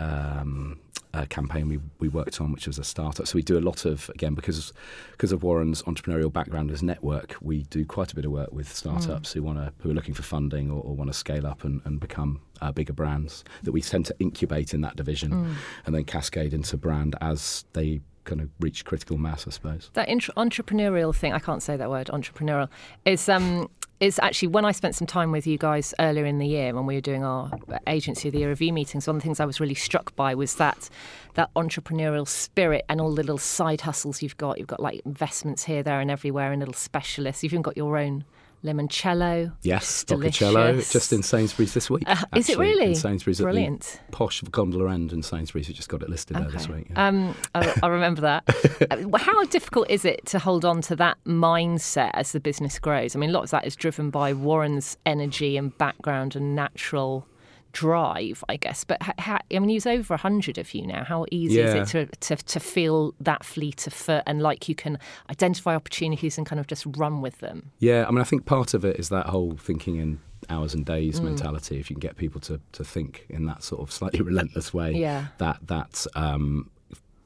um, 0.00 0.78
a 1.14 1.26
campaign 1.26 1.68
we, 1.68 1.78
we 1.98 2.08
worked 2.08 2.40
on, 2.40 2.52
which 2.52 2.66
was 2.66 2.78
a 2.78 2.84
startup. 2.84 3.26
So 3.26 3.34
we 3.36 3.42
do 3.42 3.58
a 3.58 3.60
lot 3.60 3.84
of 3.84 4.10
again 4.10 4.34
because 4.34 4.72
because 5.12 5.32
of 5.32 5.42
Warren's 5.42 5.82
entrepreneurial 5.84 6.32
background 6.32 6.70
as 6.70 6.82
network, 6.82 7.36
we 7.40 7.62
do 7.64 7.84
quite 7.86 8.12
a 8.12 8.14
bit 8.14 8.24
of 8.24 8.30
work 8.32 8.52
with 8.52 8.72
startups 8.72 9.32
who 9.32 9.42
want 9.42 9.58
to 9.58 9.72
who 9.78 9.90
are 9.90 9.94
looking 9.94 10.14
for 10.14 10.22
funding 10.22 10.70
or, 10.70 10.82
or 10.82 10.94
want 10.94 11.10
to 11.10 11.14
scale 11.16 11.46
up 11.46 11.64
and, 11.64 11.80
and 11.84 11.98
become 12.00 12.40
uh, 12.60 12.72
bigger 12.72 12.92
brands. 12.92 13.44
That 13.62 13.72
we 13.72 13.82
tend 13.82 14.06
to 14.06 14.16
incubate 14.18 14.74
in 14.74 14.80
that 14.82 14.96
division 14.96 15.56
and 15.86 15.94
then 15.94 16.04
cascade 16.04 16.52
into 16.52 16.76
brand 16.76 17.16
as 17.20 17.64
they 17.72 18.00
kind 18.28 18.40
of 18.42 18.50
reach 18.60 18.84
critical 18.84 19.16
mass, 19.16 19.46
I 19.46 19.50
suppose. 19.50 19.90
That 19.94 20.08
intra- 20.08 20.34
entrepreneurial 20.34 21.16
thing, 21.16 21.32
I 21.32 21.38
can't 21.38 21.62
say 21.62 21.76
that 21.76 21.88
word, 21.88 22.08
entrepreneurial, 22.08 22.68
is 23.04 23.28
um, 23.28 23.70
is 24.00 24.20
actually 24.22 24.48
when 24.48 24.64
I 24.64 24.72
spent 24.72 24.94
some 24.94 25.06
time 25.06 25.32
with 25.32 25.46
you 25.46 25.58
guys 25.58 25.92
earlier 25.98 26.24
in 26.24 26.38
the 26.38 26.46
year 26.46 26.72
when 26.72 26.86
we 26.86 26.94
were 26.94 27.00
doing 27.00 27.24
our 27.24 27.50
agency 27.88 28.28
of 28.28 28.32
the 28.32 28.40
year 28.40 28.48
review 28.48 28.72
meetings. 28.72 29.06
One 29.06 29.16
of 29.16 29.22
the 29.22 29.26
things 29.26 29.40
I 29.40 29.44
was 29.44 29.58
really 29.58 29.74
struck 29.74 30.14
by 30.14 30.34
was 30.34 30.54
that 30.56 30.88
that 31.34 31.52
entrepreneurial 31.54 32.28
spirit 32.28 32.84
and 32.88 33.00
all 33.00 33.14
the 33.14 33.22
little 33.22 33.38
side 33.38 33.80
hustles 33.80 34.22
you've 34.22 34.36
got. 34.36 34.58
You've 34.58 34.68
got 34.68 34.80
like 34.80 35.00
investments 35.04 35.64
here, 35.64 35.82
there, 35.82 36.00
and 36.00 36.10
everywhere, 36.10 36.52
and 36.52 36.60
little 36.60 36.74
specialists. 36.74 37.42
You've 37.42 37.54
even 37.54 37.62
got 37.62 37.76
your 37.76 37.96
own 37.96 38.24
limoncello. 38.64 39.52
Yes, 39.62 40.04
delicious. 40.04 40.92
just 40.92 41.12
in 41.12 41.22
Sainsbury's 41.22 41.74
this 41.74 41.88
week. 41.90 42.04
Uh, 42.06 42.16
is 42.36 42.48
it 42.48 42.58
really? 42.58 42.86
In 42.86 42.94
Sainsbury's 42.94 43.40
Brilliant. 43.40 44.00
posh 44.10 44.40
gondola 44.42 44.92
end 44.92 45.12
in 45.12 45.22
Sainsbury's. 45.22 45.68
We 45.68 45.74
just 45.74 45.88
got 45.88 46.02
it 46.02 46.08
listed 46.08 46.36
there 46.36 46.50
this 46.50 46.68
week. 46.68 46.88
yeah. 46.90 47.06
Um, 47.08 47.34
I, 47.54 47.78
I 47.82 47.86
remember 47.88 48.20
that. 48.22 48.44
Uh, 48.90 49.18
How 49.18 49.44
difficult 49.46 49.90
is 49.90 50.04
it 50.04 50.24
to 50.26 50.38
hold 50.38 50.64
on 50.64 50.80
to 50.82 50.96
that 50.96 51.18
mindset 51.26 52.10
as 52.14 52.32
the 52.32 52.40
business 52.40 52.78
grows? 52.78 53.14
I 53.14 53.18
mean, 53.18 53.30
a 53.30 53.32
lot 53.32 53.44
of 53.44 53.50
that 53.50 53.66
is 53.66 53.74
driven 53.76 54.08
by 54.10 54.32
Warren's 54.32 54.96
energy 55.04 55.56
and 55.56 55.76
background 55.78 56.36
and 56.36 56.54
natural 56.54 57.26
drive, 57.72 58.42
I 58.48 58.56
guess. 58.56 58.84
But 58.84 58.98
I 59.18 59.40
mean, 59.50 59.68
he's 59.68 59.86
over 59.86 60.14
a 60.14 60.16
hundred 60.18 60.58
of 60.58 60.72
you 60.74 60.86
now. 60.86 61.04
How 61.04 61.26
easy 61.30 61.56
Yeah. 61.56 61.74
is 61.82 61.94
it 61.94 62.08
to, 62.20 62.36
to 62.36 62.44
to 62.44 62.60
feel 62.60 63.14
that 63.20 63.44
fleet 63.44 63.86
of 63.86 63.92
foot 63.92 64.22
and 64.26 64.40
like 64.42 64.68
you 64.68 64.74
can 64.74 64.98
identify 65.30 65.74
opportunities 65.74 66.38
and 66.38 66.46
kind 66.46 66.60
of 66.60 66.66
just 66.66 66.84
run 66.96 67.20
with 67.20 67.38
them? 67.38 67.70
Yeah, 67.78 68.04
I 68.06 68.10
mean, 68.10 68.20
I 68.20 68.24
think 68.24 68.46
part 68.46 68.74
of 68.74 68.84
it 68.84 68.98
is 68.98 69.08
that 69.10 69.26
whole 69.26 69.56
thinking 69.56 69.96
in 69.96 70.20
hours 70.48 70.72
and 70.74 70.84
Mm. 70.84 70.94
days 70.94 71.20
mentality. 71.20 71.78
If 71.78 71.90
you 71.90 71.96
can 71.96 72.00
get 72.00 72.16
people 72.16 72.40
to, 72.42 72.60
to 72.72 72.84
think 72.84 73.26
in 73.28 73.46
that 73.46 73.62
sort 73.62 73.82
of 73.82 73.92
slightly 73.92 74.20
relentless 74.32 74.72
way, 74.72 74.92
Yeah. 74.92 75.26
that 75.38 75.58
that 75.66 76.06
um, 76.14 76.70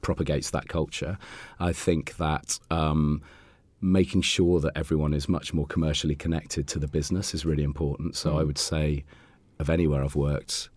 propagates 0.00 0.50
that 0.50 0.68
culture. 0.68 1.18
I 1.60 1.72
think 1.72 2.16
that. 2.16 2.58
Um, 2.70 3.22
Making 3.84 4.22
sure 4.22 4.60
that 4.60 4.76
everyone 4.76 5.12
is 5.12 5.28
much 5.28 5.52
more 5.52 5.66
commercially 5.66 6.14
connected 6.14 6.68
to 6.68 6.78
the 6.78 6.86
business 6.86 7.34
is 7.34 7.44
really 7.44 7.64
important. 7.64 8.14
So 8.14 8.30
Mm. 8.30 8.38
I 8.40 8.44
would 8.44 8.56
say, 8.58 9.04
of 9.62 9.70
anywhere 9.70 10.04
I've 10.04 10.14
worked, 10.14 10.68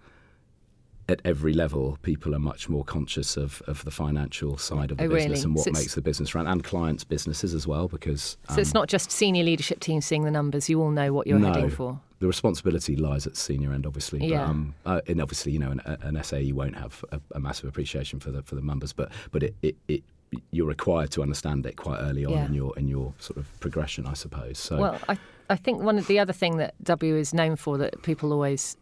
at 1.07 1.21
every 1.23 1.53
level, 1.53 1.99
people 2.01 2.33
are 2.33 2.39
much 2.39 2.67
more 2.67 2.83
conscious 2.83 3.37
of, 3.37 3.61
of 3.67 3.83
the 3.85 3.91
financial 3.91 4.57
side 4.57 4.89
of 4.89 4.97
the 4.97 5.03
Oh, 5.03 5.09
business 5.09 5.39
really? 5.39 5.41
and 5.43 5.55
what 5.55 5.65
So 5.65 5.71
makes 5.71 5.93
the 5.93 6.01
business 6.01 6.33
run, 6.33 6.47
and 6.47 6.63
clients' 6.63 7.03
businesses 7.03 7.53
as 7.53 7.67
well, 7.67 7.87
because 7.87 8.37
So 8.49 8.59
it's 8.59 8.73
not 8.73 8.87
just 8.87 9.11
senior 9.11 9.43
leadership 9.43 9.79
teams 9.81 10.05
seeing 10.05 10.23
the 10.23 10.31
numbers. 10.31 10.67
You 10.67 10.81
all 10.81 10.89
know 10.89 11.13
what 11.13 11.27
you're 11.27 11.37
no, 11.37 11.53
heading 11.53 11.69
for. 11.69 11.99
the 12.19 12.25
responsibility 12.27 12.95
lies 12.95 13.27
at 13.27 13.33
the 13.33 13.39
senior 13.39 13.71
end, 13.71 13.85
obviously. 13.85 14.17
But, 14.19 14.29
Yeah. 14.29 14.45
um, 14.49 14.73
uh, 14.85 15.01
and 15.07 15.21
obviously, 15.21 15.51
you 15.51 15.59
know, 15.59 15.69
an, 15.71 15.81
an 15.85 16.23
SAE 16.23 16.51
won't 16.53 16.75
have 16.77 17.05
a, 17.11 17.21
a 17.35 17.39
massive 17.39 17.69
appreciation 17.69 18.19
for 18.19 18.31
the 18.31 18.41
for 18.41 18.55
the 18.55 18.61
numbers, 18.61 18.91
but 18.93 19.11
but 19.31 19.43
it, 19.43 19.53
it, 19.61 19.75
it 19.87 20.03
you're 20.49 20.67
required 20.67 21.11
to 21.11 21.21
understand 21.21 21.65
it 21.67 21.75
quite 21.77 21.99
early 21.99 22.25
on 22.25 22.31
Yeah. 22.31 22.45
in 22.47 22.53
your 22.55 22.77
in 22.79 22.87
your 22.87 23.13
sort 23.19 23.37
of 23.37 23.45
progression, 23.59 24.07
I 24.07 24.13
suppose. 24.15 24.57
So 24.57 24.77
Well, 24.77 24.99
I, 25.07 25.17
I 25.49 25.55
think 25.55 25.81
one 25.81 25.97
of 25.97 26.07
the 26.07 26.19
other 26.19 26.33
thing 26.33 26.57
that 26.57 26.73
W 26.83 27.15
is 27.15 27.33
known 27.33 27.55
for 27.55 27.77
that 27.77 28.01
people 28.03 28.31
always 28.33 28.77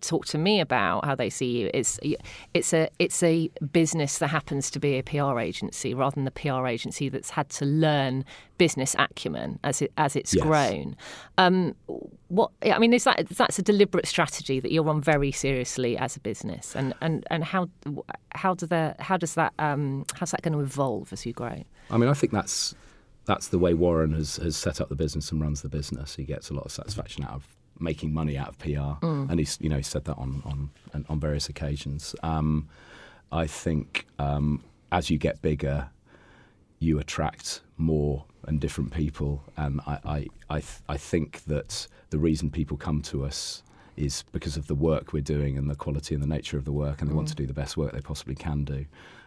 talk 0.00 0.24
to 0.24 0.38
me 0.38 0.58
about 0.58 1.04
how 1.04 1.14
they 1.14 1.28
see 1.30 1.60
you 1.60 1.70
is 1.72 2.00
it's 2.54 2.72
a 2.72 2.88
it's 2.98 3.22
a 3.22 3.48
business 3.72 4.18
that 4.18 4.28
happens 4.28 4.70
to 4.70 4.80
be 4.80 4.98
a 4.98 5.02
PR 5.02 5.38
agency 5.38 5.94
rather 5.94 6.14
than 6.14 6.24
the 6.24 6.30
PR 6.32 6.66
agency 6.66 7.08
that's 7.08 7.30
had 7.30 7.48
to 7.50 7.64
learn 7.64 8.24
business 8.58 8.96
acumen 8.98 9.60
as 9.62 9.82
it 9.82 9.92
as 9.98 10.16
it's 10.16 10.34
Yes. 10.34 10.42
grown. 10.44 10.96
Um, 11.38 11.76
what 12.28 12.50
I 12.62 12.78
mean 12.78 12.94
is 12.94 13.04
that 13.04 13.28
that's 13.28 13.58
a 13.58 13.62
deliberate 13.62 14.06
strategy 14.08 14.58
that 14.60 14.72
you're 14.72 14.88
on 14.88 15.00
very 15.02 15.30
seriously 15.30 15.96
as 15.96 16.16
a 16.16 16.20
business, 16.20 16.74
and 16.74 16.94
and, 17.00 17.24
and 17.30 17.44
how 17.44 17.68
how 18.34 18.54
do 18.54 18.66
the 18.66 18.96
how 18.98 19.16
does 19.18 19.34
that 19.34 19.52
um, 19.58 20.04
how's 20.14 20.30
that 20.32 20.42
going 20.42 20.54
to 20.54 20.60
evolve 20.60 21.12
as 21.12 21.26
you 21.26 21.32
grow? 21.32 21.62
I 21.90 21.96
mean, 21.98 22.08
I 22.08 22.14
think 22.14 22.32
that's 22.32 22.74
that's 23.24 23.48
the 23.48 23.58
way 23.58 23.74
Warren 23.74 24.12
has, 24.12 24.36
has 24.36 24.56
set 24.56 24.80
up 24.80 24.88
the 24.88 24.96
business 24.96 25.30
and 25.30 25.40
runs 25.40 25.62
the 25.62 25.68
business. 25.68 26.16
He 26.16 26.24
gets 26.24 26.50
a 26.50 26.54
lot 26.54 26.64
of 26.64 26.72
satisfaction 26.72 27.24
out 27.24 27.32
of 27.32 27.46
making 27.78 28.12
money 28.12 28.36
out 28.36 28.48
of 28.48 28.58
PR, 28.58 29.04
and 29.30 29.38
he's 29.38 29.58
you 29.60 29.68
know 29.68 29.76
he 29.76 29.82
said 29.82 30.04
that 30.04 30.16
on 30.16 30.42
on 30.44 31.04
on 31.08 31.20
various 31.20 31.48
occasions. 31.48 32.14
Um, 32.22 32.68
I 33.30 33.46
think 33.46 34.06
um, 34.18 34.62
as 34.90 35.10
you 35.10 35.18
get 35.18 35.40
bigger, 35.42 35.88
you 36.78 36.98
attract 36.98 37.60
more 37.78 38.24
and 38.46 38.60
different 38.60 38.92
people, 38.92 39.42
and 39.56 39.80
I 39.86 39.98
I 40.04 40.26
I, 40.50 40.60
th- 40.60 40.82
I 40.88 40.96
think 40.96 41.44
that 41.44 41.86
the 42.10 42.18
reason 42.18 42.50
people 42.50 42.76
come 42.76 43.02
to 43.02 43.24
us 43.24 43.62
is 43.96 44.24
because 44.32 44.56
of 44.56 44.66
the 44.66 44.74
work 44.74 45.12
we're 45.12 45.22
doing 45.22 45.58
and 45.58 45.68
the 45.70 45.74
quality 45.74 46.14
and 46.14 46.22
the 46.22 46.26
nature 46.26 46.56
of 46.56 46.64
the 46.64 46.72
work, 46.72 47.00
and 47.00 47.10
they 47.10 47.14
want 47.14 47.28
to 47.28 47.34
do 47.34 47.46
the 47.46 47.54
best 47.54 47.76
work 47.76 47.92
they 47.92 48.00
possibly 48.00 48.34
can 48.34 48.64
do. 48.64 48.86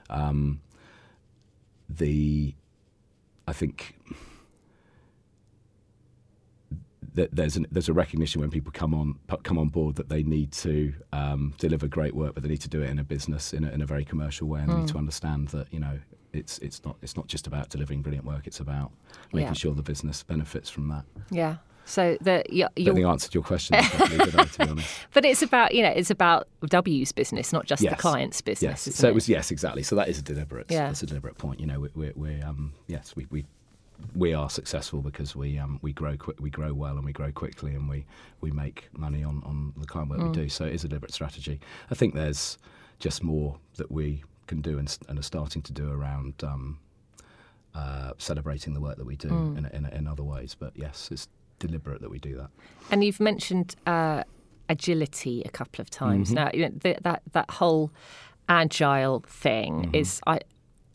Um, 0.09 0.59
the 1.89 2.53
I 3.47 3.53
think 3.53 3.95
that 7.13 7.33
there's 7.33 7.55
an, 7.55 7.65
there's 7.71 7.87
a 7.89 7.93
recognition 7.93 8.41
when 8.41 8.49
people 8.49 8.71
come 8.73 8.93
on 8.93 9.15
come 9.43 9.57
on 9.57 9.69
board 9.69 9.95
that 9.95 10.09
they 10.09 10.23
need 10.23 10.51
to 10.51 10.93
um, 11.13 11.53
deliver 11.59 11.87
great 11.87 12.13
work, 12.13 12.33
but 12.33 12.43
they 12.43 12.49
need 12.49 12.61
to 12.61 12.69
do 12.69 12.81
it 12.81 12.89
in 12.89 12.99
a 12.99 13.03
business 13.03 13.53
in 13.53 13.63
a, 13.63 13.69
in 13.71 13.81
a 13.81 13.85
very 13.85 14.03
commercial 14.03 14.47
way, 14.47 14.61
and 14.61 14.69
they 14.71 14.75
need 14.75 14.87
to 14.89 14.97
understand 14.97 15.47
that 15.49 15.71
you 15.71 15.79
know 15.79 15.99
it's 16.33 16.57
it's 16.59 16.83
not 16.83 16.97
it's 17.01 17.15
not 17.15 17.27
just 17.27 17.47
about 17.47 17.69
delivering 17.69 18.01
brilliant 18.01 18.25
work; 18.25 18.47
it's 18.47 18.59
about 18.59 18.91
making 19.31 19.47
Yeah. 19.47 19.53
sure 19.53 19.73
the 19.73 19.81
business 19.83 20.23
benefits 20.23 20.69
from 20.69 20.89
that. 20.89 21.05
Yeah. 21.31 21.57
So 21.86 22.18
the 22.20 22.44
you 22.50 22.65
I 22.65 22.70
don't 22.84 22.96
think 22.96 23.08
answered 23.08 23.34
your 23.34 23.44
question, 23.44 23.77
properly, 23.82 24.18
did 24.25 24.36
I, 24.36 24.44
to 24.46 24.60
be 24.60 24.70
honest. 24.70 24.96
But 25.13 25.24
it's 25.24 25.44
about 25.44 25.74
you 25.75 25.84
know 25.84 25.89
it's 25.89 26.10
about 26.10 26.48
W's 26.68 27.12
business, 27.12 27.54
not 27.54 27.65
just 27.65 27.84
the 27.84 27.96
client's 27.96 28.42
business. 28.42 28.88
Yes, 28.88 28.96
so 28.96 29.08
it? 29.08 29.12
it 29.12 29.13
was 29.13 29.30
yes, 29.30 29.51
exactly. 29.51 29.84
So 29.84 29.96
that 29.96 30.10
is 30.10 30.18
a 30.18 30.24
deliberate, 30.24 30.65
Yeah. 30.70 30.88
that's 30.88 31.04
a 31.04 31.06
deliberate 31.06 31.38
point. 31.38 31.60
You 31.60 31.68
know, 31.68 31.80
we, 31.80 31.89
we, 31.96 32.12
we 32.15 32.42
um, 32.42 32.74
yes, 32.88 33.15
we, 33.15 33.27
we 33.30 33.46
we 34.15 34.34
are 34.34 34.50
successful 34.50 35.01
because 35.01 35.36
we 35.36 35.60
um, 35.60 35.80
we 35.82 35.94
grow 35.94 36.18
quick, 36.18 36.38
we 36.39 36.50
grow 36.50 36.74
well, 36.74 36.96
and 36.98 37.06
we 37.06 37.13
grow 37.13 37.32
quickly, 37.32 37.75
and 37.75 37.88
we 37.88 38.06
we 38.42 38.51
make 38.51 38.89
money 38.98 39.24
on 39.24 39.44
on 39.46 39.74
the 39.77 39.86
client 39.86 40.10
work 40.10 40.20
we 40.22 40.32
do. 40.32 40.50
So 40.50 40.65
it 40.65 40.74
is 40.74 40.84
a 40.84 40.88
deliberate 40.88 41.13
strategy. 41.13 41.60
I 41.92 41.96
think 41.96 42.15
there's 42.15 42.58
just 43.00 43.24
more 43.24 43.60
that 43.77 43.92
we 43.92 44.24
can 44.48 44.62
do 44.62 44.80
and, 44.80 44.98
and 45.08 45.20
are 45.20 45.24
starting 45.24 45.62
to 45.63 45.74
do 45.74 45.92
around. 45.92 46.44
Um, 46.44 46.80
uh, 47.75 48.13
celebrating 48.18 48.74
the 48.74 48.80
work 48.80 48.96
that 48.96 49.06
we 49.06 49.18
do 49.18 49.27
in, 49.27 49.65
in, 49.74 49.86
in 49.88 50.08
other 50.08 50.24
ways, 50.24 50.56
but 50.58 50.72
yes, 50.77 51.10
it's 51.12 51.27
deliberate 51.59 52.01
that 52.01 52.09
we 52.09 52.19
do 52.19 52.35
that. 52.38 52.50
And 52.91 53.03
you've 53.03 53.19
mentioned 53.19 53.75
uh, 53.88 54.24
agility 54.69 55.41
a 55.45 55.50
couple 55.50 55.81
of 55.81 55.89
times 55.89 56.27
Mm-hmm. 56.29 56.35
now. 56.35 56.50
You 56.53 56.69
know, 56.69 56.75
th- 56.81 57.00
that 57.01 57.21
that 57.33 57.50
whole 57.51 57.91
agile 58.50 59.24
thing 59.27 59.74
Mm-hmm. 59.83 59.95
is 59.95 60.21
I. 60.27 60.39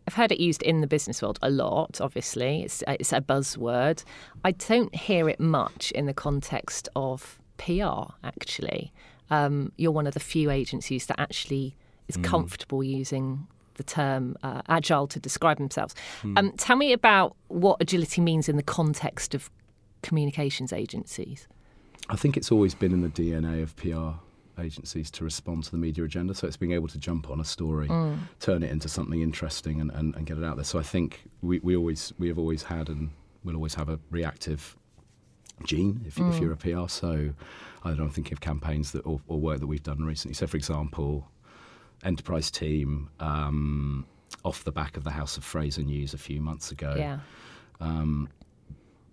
I've 0.08 0.14
heard 0.14 0.32
it 0.32 0.40
used 0.40 0.62
in 0.62 0.80
the 0.80 0.88
business 0.88 1.22
world 1.22 1.38
a 1.40 1.50
lot. 1.50 2.00
Obviously, 2.00 2.62
it's 2.62 2.82
it's 2.88 3.12
a 3.12 3.20
buzzword. 3.20 4.02
I 4.44 4.50
don't 4.52 4.92
hear 4.94 5.28
it 5.28 5.38
much 5.38 5.92
in 5.92 6.06
the 6.06 6.14
context 6.14 6.88
of 6.96 7.38
PR. 7.58 8.12
Actually, 8.24 8.92
um, 9.30 9.70
you're 9.76 9.92
one 9.92 10.08
of 10.08 10.14
the 10.14 10.20
few 10.20 10.50
agencies 10.50 11.06
that 11.06 11.20
actually 11.20 11.76
is 12.08 12.16
Mm. 12.16 12.24
comfortable 12.24 12.82
using 12.82 13.46
the 13.74 13.84
term 13.84 14.36
uh, 14.42 14.62
agile 14.68 15.06
to 15.06 15.20
describe 15.20 15.58
themselves. 15.58 15.94
Hmm. 16.22 16.36
Um, 16.36 16.52
tell 16.56 16.74
me 16.76 16.92
about 16.92 17.36
what 17.48 17.76
agility 17.80 18.20
means 18.20 18.48
in 18.48 18.56
the 18.56 18.64
context 18.64 19.32
of 19.34 19.48
communications 20.02 20.72
agencies. 20.72 21.48
I 22.08 22.16
think 22.16 22.36
it's 22.36 22.50
always 22.50 22.74
been 22.74 22.92
in 22.92 23.02
the 23.02 23.08
DNA 23.08 23.62
of 23.62 23.76
PR 23.76 24.20
agencies 24.60 25.10
to 25.12 25.24
respond 25.24 25.64
to 25.64 25.70
the 25.70 25.78
media 25.78 26.04
agenda. 26.04 26.34
So 26.34 26.46
it's 26.46 26.56
being 26.56 26.72
able 26.72 26.88
to 26.88 26.98
jump 26.98 27.30
on 27.30 27.40
a 27.40 27.44
story, 27.44 27.88
mm. 27.88 28.18
turn 28.40 28.62
it 28.62 28.70
into 28.70 28.88
something 28.88 29.20
interesting, 29.20 29.80
and, 29.80 29.90
and, 29.92 30.14
and 30.16 30.26
get 30.26 30.38
it 30.38 30.44
out 30.44 30.56
there. 30.56 30.64
So 30.64 30.78
I 30.78 30.82
think 30.82 31.22
we, 31.42 31.60
we 31.60 31.76
always 31.76 32.12
we 32.18 32.28
have 32.28 32.38
always 32.38 32.64
had 32.64 32.88
and 32.88 33.10
will 33.44 33.54
always 33.54 33.74
have 33.74 33.88
a 33.88 33.98
reactive 34.10 34.76
gene 35.64 36.02
if, 36.06 36.18
if 36.18 36.24
mm. 36.24 36.40
you're 36.40 36.52
a 36.52 36.56
PR. 36.56 36.88
So 36.88 37.30
I 37.84 37.92
don't 37.92 38.10
think 38.10 38.32
of 38.32 38.40
campaigns 38.40 38.92
that 38.92 39.06
or, 39.06 39.20
or 39.28 39.38
work 39.40 39.60
that 39.60 39.66
we've 39.66 39.82
done 39.82 40.04
recently. 40.04 40.34
So 40.34 40.46
for 40.46 40.56
example, 40.56 41.28
enterprise 42.04 42.50
team. 42.50 43.08
Um, 43.20 44.06
off 44.44 44.64
the 44.64 44.72
back 44.72 44.96
of 44.96 45.04
the 45.04 45.10
House 45.10 45.36
of 45.36 45.44
Fraser 45.44 45.82
news 45.82 46.14
a 46.14 46.18
few 46.18 46.40
months 46.40 46.70
ago, 46.70 46.94
Yeah. 46.96 47.18
Um, 47.80 48.28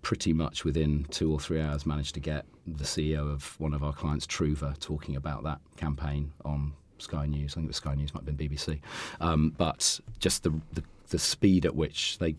pretty 0.01 0.34
much 0.34 0.63
within 0.63 1.06
two 1.10 1.32
or 1.32 1.39
three 1.39 1.62
hours 1.62 1.86
managed 1.86 2.13
to 2.13 2.20
get 2.20 2.46
the 2.66 2.84
CEO 2.84 3.32
of 3.32 3.60
one 3.60 3.74
of 3.74 3.84
our 3.84 3.94
clients, 3.94 4.25
Trouva, 4.25 4.77
talking 4.80 5.16
about 5.16 5.44
that 5.44 5.60
campaign 5.75 6.32
on 6.46 6.74
Sky 6.98 7.25
News. 7.25 7.54
I 7.54 7.56
think 7.56 7.66
it 7.66 7.70
was 7.70 7.77
Sky 7.77 7.96
News, 7.96 8.13
might 8.13 8.25
have 8.25 8.38
been 8.38 8.50
BBC. 8.50 8.80
Um, 9.20 9.54
but 9.58 10.00
just 10.20 10.44
the, 10.44 10.51
the 10.74 10.84
the 11.10 11.20
speed 11.20 11.66
at 11.66 11.75
which 11.75 12.18
they 12.18 12.36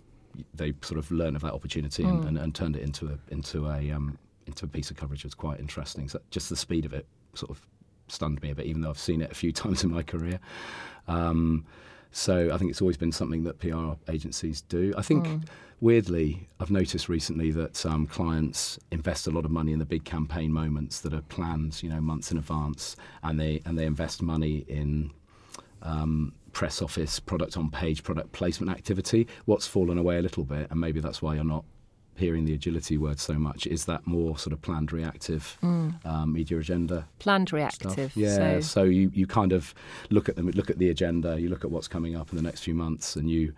they 0.54 0.72
sort 0.82 0.98
of 0.98 1.10
learned 1.10 1.36
of 1.36 1.42
that 1.42 1.52
opportunity 1.52 2.04
and, 2.04 2.24
and, 2.24 2.38
and 2.38 2.54
turned 2.54 2.76
it 2.76 2.82
into 2.82 3.08
a 3.08 3.18
into 3.32 3.66
a 3.66 3.90
um, 3.90 4.18
into 4.46 4.64
a 4.64 4.68
piece 4.68 4.90
of 4.90 4.96
coverage 4.96 5.24
was 5.24 5.34
quite 5.34 5.60
interesting. 5.60 6.08
So 6.08 6.20
just 6.30 6.48
the 6.48 6.56
speed 6.56 6.84
of 6.84 6.92
it 6.92 7.06
sort 7.34 7.50
of 7.50 7.66
stunned 8.08 8.40
me 8.42 8.50
a 8.50 8.54
bit, 8.54 8.66
even 8.66 8.82
though 8.82 8.90
I've 8.90 8.98
seen 8.98 9.20
it 9.20 9.30
a 9.30 9.34
few 9.34 9.52
times 9.62 9.84
in 9.84 9.90
my 9.90 10.02
career. 10.02 10.40
Um, 11.06 11.64
so 12.10 12.50
I 12.52 12.58
think 12.58 12.70
it's 12.70 12.80
always 12.80 12.96
been 12.96 13.12
something 13.12 13.44
that 13.44 13.58
PR 13.58 13.92
agencies 14.10 14.62
do. 14.62 14.94
I 14.96 15.02
think, 15.02 15.26
weirdly, 15.80 16.48
I've 16.58 16.70
noticed 16.70 17.08
recently 17.08 17.50
that 17.52 17.84
um, 17.84 18.06
clients 18.06 18.78
invest 18.90 19.26
a 19.26 19.30
lot 19.30 19.44
of 19.44 19.50
money 19.50 19.72
in 19.72 19.78
the 19.78 19.86
big 19.86 20.04
campaign 20.04 20.52
moments 20.52 21.00
that 21.00 21.12
are 21.12 21.22
planned, 21.22 21.82
you 21.82 21.88
know, 21.88 22.00
months 22.00 22.32
in 22.32 22.38
advance, 22.38 22.96
and 23.22 23.38
they 23.38 23.62
and 23.64 23.78
they 23.78 23.84
invest 23.84 24.22
money 24.22 24.64
in 24.68 25.10
um, 25.82 26.32
press 26.52 26.80
office, 26.82 27.20
product 27.20 27.56
on 27.56 27.70
page, 27.70 28.02
product 28.02 28.32
placement 28.32 28.70
activity. 28.70 29.26
What's 29.44 29.66
fallen 29.66 29.98
away 29.98 30.18
a 30.18 30.22
little 30.22 30.44
bit, 30.44 30.70
and 30.70 30.80
maybe 30.80 31.00
that's 31.00 31.20
why 31.20 31.34
you're 31.34 31.44
not 31.44 31.64
hearing 32.18 32.44
the 32.44 32.52
agility 32.54 32.96
word 32.98 33.18
so 33.20 33.34
much, 33.34 33.66
is 33.66 33.84
that 33.86 34.06
more 34.06 34.36
sort 34.38 34.52
of 34.52 34.60
planned 34.60 34.92
reactive 34.92 35.56
um, 35.62 36.32
media 36.32 36.58
agenda 36.58 37.06
Planned 37.18 37.48
stuff. 37.48 37.56
reactive. 37.58 38.16
Yeah, 38.16 38.36
So, 38.36 38.60
so, 38.60 38.82
you, 38.84 39.10
you 39.14 39.26
kind 39.26 39.52
of 39.52 39.74
look 40.10 40.28
at 40.28 40.36
them, 40.36 40.48
look 40.50 40.70
at 40.70 40.78
the 40.78 40.90
agenda, 40.90 41.40
you 41.40 41.48
look 41.48 41.64
at 41.64 41.70
what's 41.70 41.88
coming 41.88 42.14
up 42.16 42.30
in 42.30 42.36
the 42.36 42.42
next 42.42 42.60
few 42.62 42.74
months, 42.74 43.16
and 43.16 43.30
you 43.30 43.52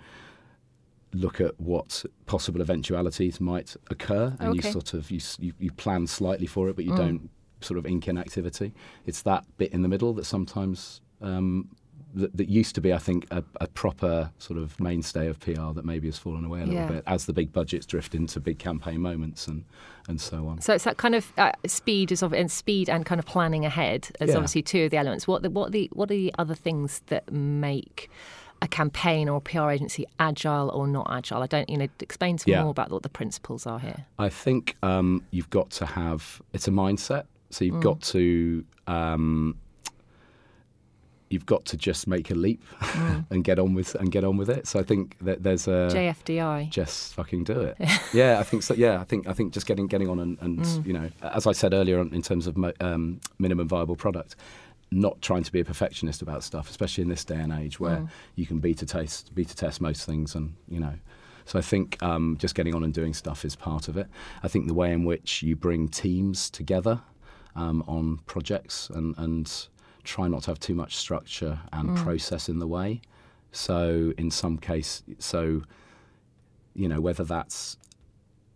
look 1.13 1.41
at 1.41 1.59
what 1.61 2.05
possible 2.27 2.61
eventualities 2.61 3.41
might 3.41 3.77
occur, 3.91 4.37
and 4.39 4.51
Okay. 4.51 4.67
you 4.69 4.73
sort 4.73 4.95
of 4.95 5.11
you, 5.11 5.21
you 5.39 5.53
you 5.59 5.73
plan 5.73 6.07
slightly 6.07 6.47
for 6.47 6.69
it, 6.69 6.77
but 6.77 6.85
you 6.85 6.95
don't 6.95 7.29
sort 7.61 7.79
of 7.79 7.85
ink 7.87 8.07
in 8.09 8.17
activity. 8.17 8.73
It's 9.07 9.23
that 9.23 9.45
bit 9.59 9.73
in 9.73 9.83
the 9.83 9.89
middle 9.89 10.13
that 10.15 10.25
sometimes. 10.27 11.01
Um, 11.23 11.69
that, 12.15 12.37
that 12.37 12.49
used 12.49 12.75
to 12.75 12.81
be, 12.81 12.93
I 12.93 12.99
think, 12.99 13.27
a, 13.31 13.43
a 13.61 13.67
proper 13.69 14.31
sort 14.39 14.59
of 14.59 14.79
mainstay 14.81 15.29
of 15.29 15.39
PR 15.41 15.73
that 15.75 15.85
maybe 15.85 16.09
has 16.09 16.19
fallen 16.19 16.45
away 16.45 16.61
a 16.63 16.67
little 16.67 16.81
Yeah. 16.81 16.89
bit 16.89 17.05
as 17.07 17.27
the 17.27 17.33
big 17.33 17.53
budgets 17.53 17.87
drift 17.87 18.15
into 18.15 18.41
big 18.41 18.59
campaign 18.59 19.01
moments 19.01 19.47
and, 19.47 19.65
and 20.09 20.21
so 20.21 20.47
on. 20.49 20.61
so 20.61 20.75
it's 20.75 20.85
that 20.85 20.97
kind 20.97 21.15
of 21.15 21.33
uh, 21.39 21.53
speed 21.67 22.11
is 22.13 22.23
of 22.23 22.33
and 22.33 22.51
speed 22.51 22.89
and 22.91 23.07
kind 23.07 23.19
of 23.19 23.27
planning 23.27 23.65
ahead 23.65 24.09
as 24.21 24.31
Yeah. 24.31 24.37
obviously 24.37 24.63
two 24.63 24.85
of 24.85 24.91
the 24.91 24.97
elements. 24.97 25.29
What 25.29 25.43
the, 25.43 25.51
what 25.51 25.69
are 25.69 25.71
the 25.71 25.89
what 25.93 26.11
are 26.11 26.15
the 26.15 26.35
other 26.39 26.55
things 26.55 27.01
that 27.07 27.31
make 27.33 28.11
a 28.63 28.69
campaign 28.69 29.29
or 29.29 29.37
a 29.39 29.41
PR 29.41 29.71
agency 29.71 30.05
agile 30.19 30.69
or 30.71 30.87
not 30.87 31.07
agile? 31.11 31.43
I 31.43 31.47
don't, 31.47 31.71
you 31.71 31.79
know, 31.79 31.89
explain 32.01 32.37
to 32.39 32.49
me 32.49 32.53
Yeah. 32.53 32.63
more 32.63 32.71
about 32.71 32.91
what 32.91 33.03
the 33.03 33.09
principles 33.09 33.67
are 33.67 33.79
here. 33.79 34.05
I 34.19 34.29
think 34.29 34.77
um, 34.83 35.25
you've 35.31 35.49
got 35.51 35.71
to 35.71 35.87
have 35.87 36.43
it's 36.53 36.69
a 36.69 36.71
mindset. 36.73 37.25
So 37.51 37.65
you've 37.65 37.81
got 37.81 38.01
to 38.03 38.65
um, 38.87 39.57
you've 41.31 41.47
got 41.47 41.65
to 41.65 41.77
just 41.77 42.07
make 42.09 42.31
a 42.31 42.35
leap 42.35 42.63
and 43.31 43.45
get 43.45 43.59
on 43.59 43.73
with 43.73 43.95
and 43.95 44.11
get 44.11 44.25
on 44.25 44.37
with 44.37 44.51
it. 44.51 44.67
So 44.67 44.79
I 44.79 44.83
think 44.83 45.17
that 45.21 45.43
there's 45.43 45.67
a 45.69 45.89
JFDI. 45.91 46.71
just 46.71 47.15
fucking 47.15 47.45
do 47.45 47.61
it. 47.61 47.77
yeah, 48.13 48.39
I 48.39 48.43
think 48.43 48.65
so. 48.65 48.75
Yeah, 48.75 49.01
I 49.01 49.05
think 49.05 49.27
I 49.27 49.33
think 49.33 49.53
just 49.55 49.67
getting 49.67 49.87
getting 49.87 50.09
on 50.09 50.19
and, 50.19 50.37
and 50.41 50.87
you 50.87 50.93
know, 50.93 51.09
as 51.23 51.47
I 51.47 51.53
said 51.53 51.73
earlier, 51.73 52.01
in 52.01 52.23
terms 52.23 52.47
of 52.47 52.57
mo- 52.57 52.73
um, 52.81 53.21
minimum 53.39 53.69
viable 53.69 53.97
product, 53.97 54.37
not 54.91 55.23
trying 55.23 55.45
to 55.45 55.53
be 55.53 55.61
a 55.61 55.65
perfectionist 55.65 56.21
about 56.21 56.43
stuff, 56.43 56.69
especially 56.69 57.03
in 57.03 57.09
this 57.09 57.25
day 57.25 57.37
and 57.37 57.53
age 57.53 57.79
where 57.79 58.09
you 58.35 58.45
can 58.45 58.59
beta 58.59 58.85
test 58.85 59.33
beta 59.35 59.55
test 59.55 59.81
most 59.81 60.05
things, 60.05 60.35
and 60.35 60.55
you 60.69 60.81
know. 60.81 60.95
So 61.47 61.59
I 61.59 61.63
think 61.63 62.01
um, 62.03 62.37
just 62.39 62.55
getting 62.55 62.75
on 62.75 62.85
and 62.85 62.93
doing 62.95 63.13
stuff 63.15 63.45
is 63.45 63.57
part 63.57 63.89
of 63.89 63.97
it. 63.97 64.07
I 64.43 64.49
think 64.49 64.69
the 64.69 64.75
way 64.75 64.93
in 64.93 65.05
which 65.05 65.43
you 65.43 65.57
bring 65.57 65.89
teams 65.89 66.49
together 66.49 67.01
um, 67.57 67.83
on 67.89 68.19
projects 68.27 68.89
and, 68.91 69.17
and 69.19 69.51
try 70.15 70.27
not 70.29 70.43
to 70.45 70.51
have 70.51 70.59
too 70.59 70.75
much 70.75 70.97
structure 70.97 71.59
and 71.73 71.97
process 71.97 72.49
in 72.49 72.59
the 72.59 72.67
way. 72.67 73.01
So 73.53 74.13
in 74.19 74.31
some 74.31 74.59
case, 74.59 75.03
so 75.19 75.63
you 76.75 76.89
know 76.89 77.01
whether 77.01 77.25
that's 77.25 77.77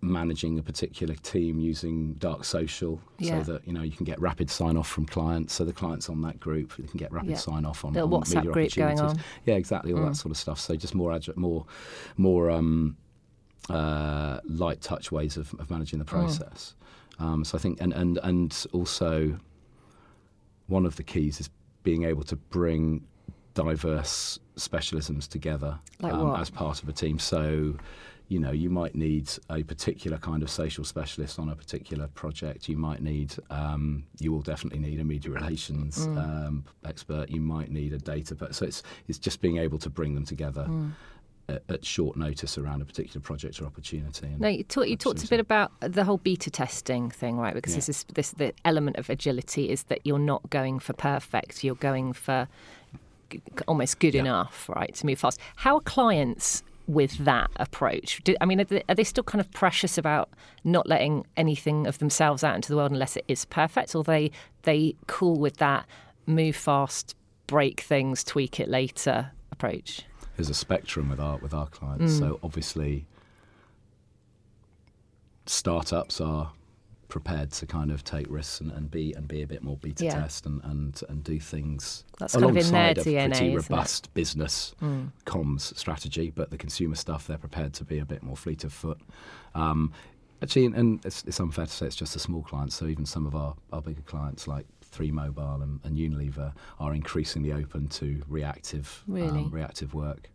managing 0.00 0.58
a 0.58 0.62
particular 0.62 1.14
team 1.32 1.58
using 1.58 1.96
dark 2.14 2.44
social 2.44 3.00
Yeah. 3.18 3.42
so 3.42 3.52
that 3.52 3.66
you 3.66 3.73
know 3.73 3.82
you 3.82 3.92
can 3.99 4.04
get 4.04 4.20
rapid 4.20 4.50
sign 4.50 4.76
off 4.76 4.87
from 4.88 5.06
clients 5.06 5.54
so 5.54 5.64
the 5.64 5.73
clients 5.73 6.11
on 6.11 6.20
that 6.26 6.38
group 6.46 6.68
you 6.78 6.84
can 6.90 6.99
get 6.99 7.11
rapid 7.11 7.30
Yeah. 7.30 7.37
sign 7.49 7.64
off 7.64 7.84
on, 7.87 7.94
Little 7.94 8.14
on 8.14 8.23
WhatsApp 8.23 8.34
media 8.37 8.52
group 8.52 8.75
going 8.75 8.99
opportunities. 8.99 9.18
on. 9.18 9.25
yeah 9.46 9.54
exactly 9.54 9.92
all 9.94 10.04
that 10.04 10.16
sort 10.16 10.30
of 10.30 10.37
stuff 10.37 10.58
so 10.61 10.76
just 10.76 10.94
more 10.94 11.11
agi- 11.12 11.37
more 11.37 11.64
more 12.18 12.50
um, 12.50 12.96
uh, 13.70 14.40
light 14.44 14.80
touch 14.82 15.11
ways 15.11 15.38
of, 15.38 15.54
of 15.58 15.70
managing 15.70 15.99
the 15.99 16.04
process 16.04 16.75
um, 17.18 17.42
so 17.44 17.56
I 17.56 17.61
think 17.64 17.80
and, 17.80 17.92
and 17.94 18.18
and 18.23 18.50
also 18.73 19.38
one 20.66 20.87
of 20.87 20.97
the 20.97 21.02
keys 21.02 21.40
is 21.40 21.50
being 21.83 22.04
able 22.04 22.23
to 22.25 22.37
bring 22.37 23.02
diverse 23.54 24.38
specialisms 24.56 25.28
together 25.28 25.78
Like 26.00 26.12
um, 26.12 26.35
as 26.40 26.50
part 26.50 26.83
of 26.83 26.88
a 26.88 26.92
team. 26.92 27.18
So, 27.18 27.75
you 28.28 28.38
know, 28.40 28.50
you 28.52 28.71
might 28.71 28.94
need 28.94 29.30
a 29.50 29.62
particular 29.62 30.16
kind 30.18 30.42
of 30.42 30.50
social 30.50 30.85
specialist 30.85 31.38
on 31.38 31.50
a 31.50 31.54
particular 31.54 32.09
project. 32.09 32.68
You 32.68 32.76
might 32.76 33.02
need, 33.02 33.35
um, 33.50 34.04
you 34.18 34.33
will 34.33 34.40
definitely 34.42 34.78
need 34.80 34.99
a 34.99 35.04
media 35.04 35.30
relations 35.30 36.06
Mm. 36.06 36.18
um, 36.18 36.64
expert. 36.85 37.28
You 37.30 37.40
might 37.40 37.71
need 37.71 37.92
a 37.92 37.99
data. 37.99 38.35
But 38.35 38.54
so 38.54 38.64
it's 38.64 38.83
it's 39.09 39.18
just 39.18 39.40
being 39.40 39.59
able 39.59 39.78
to 39.78 39.90
bring 39.90 40.14
them 40.14 40.25
together. 40.25 40.66
Mm. 40.68 40.92
At, 41.46 41.62
at 41.68 41.84
short 41.84 42.16
notice 42.16 42.56
around 42.56 42.80
a 42.80 42.86
particular 42.86 43.20
project 43.20 43.60
or 43.60 43.66
opportunity. 43.66 44.26
And 44.28 44.40
No, 44.40 44.48
you, 44.48 44.64
talk, 44.64 44.88
you 44.88 44.96
talked 44.96 45.22
a 45.24 45.28
bit 45.28 45.40
about 45.40 45.72
the 45.80 46.02
whole 46.02 46.16
beta 46.16 46.50
testing 46.50 47.10
thing, 47.10 47.36
right? 47.36 47.52
Because 47.52 47.74
Yeah. 47.74 47.78
this 47.78 47.88
is 47.90 48.04
this 48.14 48.30
the 48.30 48.54
element 48.64 48.96
of 48.96 49.10
agility 49.10 49.68
is 49.68 49.82
that 49.84 49.98
you're 50.04 50.18
not 50.18 50.48
going 50.48 50.78
for 50.78 50.94
perfect, 50.94 51.62
you're 51.62 51.74
going 51.74 52.14
for 52.14 52.48
g- 53.28 53.42
almost 53.68 53.98
good 53.98 54.14
Yeah. 54.14 54.22
enough, 54.22 54.70
right, 54.70 54.94
to 54.94 55.04
move 55.04 55.18
fast. 55.18 55.38
How 55.56 55.74
are 55.76 55.80
clients 55.82 56.62
with 56.86 57.18
that 57.24 57.50
approach? 57.56 58.22
Do, 58.24 58.34
I 58.40 58.46
mean, 58.46 58.60
are 58.62 58.64
they, 58.64 58.82
are 58.88 58.94
they 58.94 59.04
still 59.04 59.24
kind 59.24 59.40
of 59.40 59.50
precious 59.52 59.98
about 59.98 60.30
not 60.64 60.86
letting 60.88 61.26
anything 61.36 61.86
of 61.86 61.98
themselves 61.98 62.42
out 62.42 62.54
into 62.56 62.70
the 62.70 62.76
world 62.76 62.90
unless 62.92 63.16
it 63.18 63.24
is 63.28 63.44
perfect, 63.44 63.94
or 63.94 63.98
are 64.00 64.04
they 64.04 64.30
they 64.62 64.94
cool 65.08 65.36
with 65.38 65.58
that 65.58 65.84
move 66.26 66.56
fast, 66.56 67.14
break 67.46 67.80
things, 67.82 68.24
tweak 68.24 68.58
it 68.60 68.68
later 68.70 69.32
approach? 69.52 70.06
There's 70.36 70.50
a 70.50 70.54
spectrum 70.54 71.08
with 71.08 71.20
our 71.20 71.38
with 71.38 71.54
our 71.54 71.66
clients. 71.68 72.18
So 72.18 72.38
obviously, 72.42 73.06
startups 75.46 76.20
are 76.20 76.52
prepared 77.08 77.52
to 77.52 77.66
kind 77.66 77.92
of 77.92 78.02
take 78.02 78.26
risks 78.28 78.60
and, 78.60 78.72
and 78.72 78.90
be 78.90 79.12
and 79.12 79.28
be 79.28 79.42
a 79.42 79.46
bit 79.46 79.62
more 79.62 79.76
beta 79.76 80.04
Yeah. 80.04 80.14
test 80.22 80.46
and, 80.46 80.60
and 80.64 81.00
and 81.08 81.22
do 81.22 81.38
things 81.38 82.04
That's 82.18 82.32
kind 82.32 82.44
of 82.44 82.56
in 82.56 82.72
their 82.72 82.92
alongside 82.92 82.98
a 82.98 83.04
DNA, 83.04 83.28
pretty 83.30 83.52
it? 83.52 83.56
robust 83.70 84.12
business 84.14 84.74
comms 85.26 85.76
strategy. 85.76 86.32
But 86.34 86.50
the 86.50 86.56
consumer 86.58 86.96
stuff, 86.96 87.26
they're 87.26 87.38
prepared 87.38 87.72
to 87.74 87.84
be 87.84 87.98
a 87.98 88.04
bit 88.04 88.22
more 88.22 88.36
fleet 88.36 88.64
of 88.64 88.72
foot. 88.72 88.98
Um, 89.54 89.92
actually, 90.42 90.64
and- 90.66 90.74
and 90.74 91.06
it's, 91.06 91.22
it's 91.24 91.38
unfair 91.38 91.66
to 91.66 91.72
say 91.72 91.86
it's 91.86 91.94
just 91.96 92.14
the 92.14 92.18
small 92.18 92.42
clients. 92.42 92.74
So 92.74 92.86
even 92.86 93.06
some 93.06 93.26
of 93.26 93.34
our, 93.36 93.54
our 93.72 93.82
bigger 93.82 94.02
clients 94.02 94.48
like 94.48 94.66
Three 94.94 95.10
Mobile 95.10 95.60
and, 95.62 95.80
and 95.84 95.96
Unilever 95.96 96.52
are 96.78 96.94
increasingly 96.94 97.52
open 97.52 97.88
to 97.88 98.22
reactive 98.28 99.02
Really? 99.08 99.40
um, 99.40 99.50
reactive 99.50 99.92
work. 99.92 100.30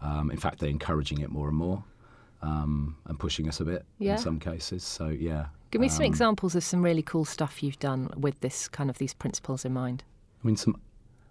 Um, 0.00 0.30
in 0.30 0.36
fact, 0.38 0.58
they're 0.58 0.68
encouraging 0.68 1.20
it 1.20 1.30
more 1.30 1.48
and 1.48 1.56
more 1.56 1.84
um, 2.42 2.96
and 3.06 3.18
pushing 3.18 3.48
us 3.48 3.60
a 3.60 3.64
bit 3.64 3.84
Yeah. 3.98 4.12
in 4.14 4.18
some 4.18 4.40
cases. 4.40 4.82
So 4.82 5.06
yeah, 5.08 5.46
Give 5.70 5.80
me 5.80 5.88
some 5.88 6.02
um, 6.04 6.10
examples 6.10 6.54
of 6.56 6.64
some 6.64 6.82
really 6.82 7.02
cool 7.02 7.24
stuff 7.24 7.62
you've 7.62 7.78
done 7.78 8.10
with 8.16 8.40
this 8.40 8.68
kind 8.68 8.90
of 8.90 8.98
these 8.98 9.14
principles 9.14 9.64
in 9.64 9.72
mind. 9.72 10.02
I 10.42 10.46
mean, 10.46 10.56
some 10.56 10.76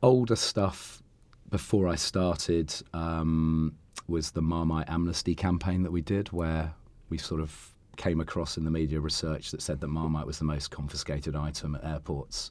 older 0.01 0.37
stuff 0.37 1.03
before 1.49 1.87
I 1.89 1.95
started 1.95 2.73
um, 2.93 3.75
was 4.07 4.31
the 4.31 4.41
Marmite 4.41 4.89
Amnesty 4.89 5.35
campaign 5.35 5.83
that 5.83 5.91
we 5.91 6.01
did, 6.01 6.29
where 6.31 6.73
we 7.09 7.17
sort 7.17 7.41
of 7.41 7.70
came 8.01 8.20
across 8.20 8.58
in 8.58 8.65
the 8.65 8.72
media 8.72 9.00
research 9.00 9.51
that 9.51 9.62
said 9.62 9.79
that 9.79 9.88
Marmite 9.88 10.25
was 10.25 10.39
the 10.39 10.46
most 10.46 10.72
confiscated 10.72 11.36
item 11.36 11.75
at 11.75 11.86
airports. 11.86 12.50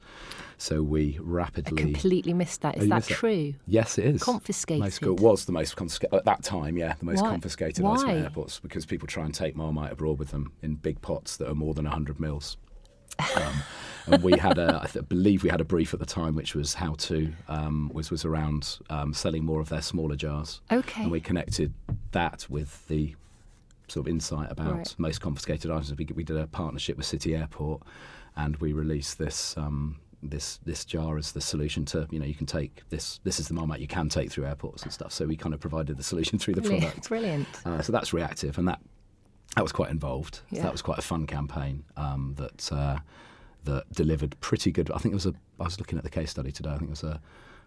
So 0.59 0.80
we 0.83 1.16
I 1.19 1.23
rapidly. 1.23 1.76
completely 1.83 2.33
missed 2.35 2.61
that. 2.62 2.76
Is 2.78 2.85
Oh, 2.85 2.88
that 2.88 3.11
it? 3.11 3.14
true? 3.14 3.54
Yes, 3.66 3.99
it 3.99 4.04
is. 4.07 4.23
Confiscated? 4.23 4.80
Most, 4.80 5.00
co- 5.00 5.14
was 5.14 5.47
the 5.47 5.52
most 5.52 5.75
confiscated 5.76 6.14
at 6.14 6.25
that 6.25 6.45
time. 6.45 6.76
Yeah, 6.78 6.95
the 6.99 7.04
most 7.04 7.23
Why? 7.23 7.30
confiscated 7.30 7.85
item 7.85 8.07
Why? 8.07 8.14
at 8.14 8.23
airports 8.23 8.61
because 8.61 8.87
people 8.87 9.09
try 9.09 9.25
and 9.25 9.35
take 9.35 9.57
Marmite 9.57 9.90
abroad 9.92 10.21
with 10.21 10.30
them 10.30 10.52
in 10.62 10.76
big 10.76 11.00
pots 11.02 11.37
that 11.38 11.49
are 11.50 11.54
more 11.57 11.75
than 11.75 11.85
hundred 11.85 12.21
mils. 12.21 12.57
Um, 13.37 13.52
and 14.07 14.23
we 14.23 14.38
had 14.38 14.57
a, 14.57 14.80
I 14.85 14.87
th- 14.87 15.09
believe 15.09 15.42
we 15.42 15.50
had 15.50 15.61
a 15.61 15.64
brief 15.64 15.92
at 15.92 15.99
the 16.00 16.07
time, 16.07 16.37
which 16.37 16.54
was 16.54 16.75
how 16.75 16.95
to 16.95 17.33
um, 17.49 17.90
was 17.92 18.11
was 18.12 18.25
around 18.25 18.78
um, 18.88 19.12
selling 19.12 19.45
more 19.45 19.61
of 19.61 19.69
their 19.69 19.83
smaller 19.83 20.14
jars. 20.14 20.61
Okay. 20.71 21.02
And 21.02 21.11
we 21.11 21.21
connected 21.21 21.75
that 22.12 22.47
with 22.49 22.87
the 22.87 23.16
sort 23.90 24.06
of 24.06 24.11
insight 24.11 24.50
about 24.50 24.76
Right. 24.76 24.94
most 24.99 25.20
confiscated 25.20 25.70
items. 25.70 25.94
We, 25.97 26.06
we 26.14 26.25
did 26.25 26.37
a 26.37 26.47
partnership 26.47 26.97
with 26.97 27.06
City 27.06 27.35
Airport, 27.35 27.82
and 28.37 28.56
we 28.56 28.73
released 28.73 29.18
this. 29.18 29.56
Um, 29.56 29.99
this 30.23 30.59
this 30.66 30.85
jar 30.85 31.16
as 31.16 31.32
the 31.32 31.40
solution 31.40 31.87
to 31.87 32.06
you 32.11 32.18
know 32.18 32.26
you 32.26 32.35
can 32.35 32.44
take 32.44 32.82
this 32.90 33.20
this 33.25 33.40
is 33.40 33.49
the 33.49 33.54
Marmite 33.54 33.80
you 33.80 33.87
can 33.87 34.11
take 34.11 34.30
through 34.30 34.44
airports 34.44 34.82
and 34.82 34.92
stuff 34.92 35.12
so 35.12 35.25
we 35.25 35.35
kind 35.35 35.54
of 35.54 35.61
provided 35.61 35.97
the 35.97 36.02
solution 36.02 36.38
through 36.38 36.52
the 36.52 36.61
Brilliant. 36.61 36.82
product 36.88 37.09
Brilliant. 37.09 37.49
uh, 37.64 37.80
so 37.80 37.90
that's 37.90 38.12
reactive, 38.12 38.59
and 38.59 38.68
that 38.68 38.80
that 39.56 39.62
was 39.62 39.73
quite 39.73 39.90
involved. 39.90 40.40
So 40.54 40.61
that 40.61 40.73
was 40.73 40.82
quite 40.82 40.99
a 40.99 41.02
fun 41.02 41.26
campaign 41.26 41.85
um, 41.97 42.35
that 42.37 42.70
uh, 42.70 42.99
that 43.64 43.90
delivered 43.92 44.38
pretty 44.40 44.70
good. 44.70 44.90
I 44.90 44.99
think 44.99 45.12
it 45.12 45.14
was 45.14 45.25
a. 45.25 45.32
I 45.59 45.64
was 45.64 45.78
looking 45.78 45.97
at 45.97 46.04
the 46.04 46.11
case 46.11 46.30
study 46.30 46.52
today. 46.52 46.68
I 46.68 46.76
think 46.76 46.88
it 46.88 46.90
was 46.90 47.02
a 47.02 47.18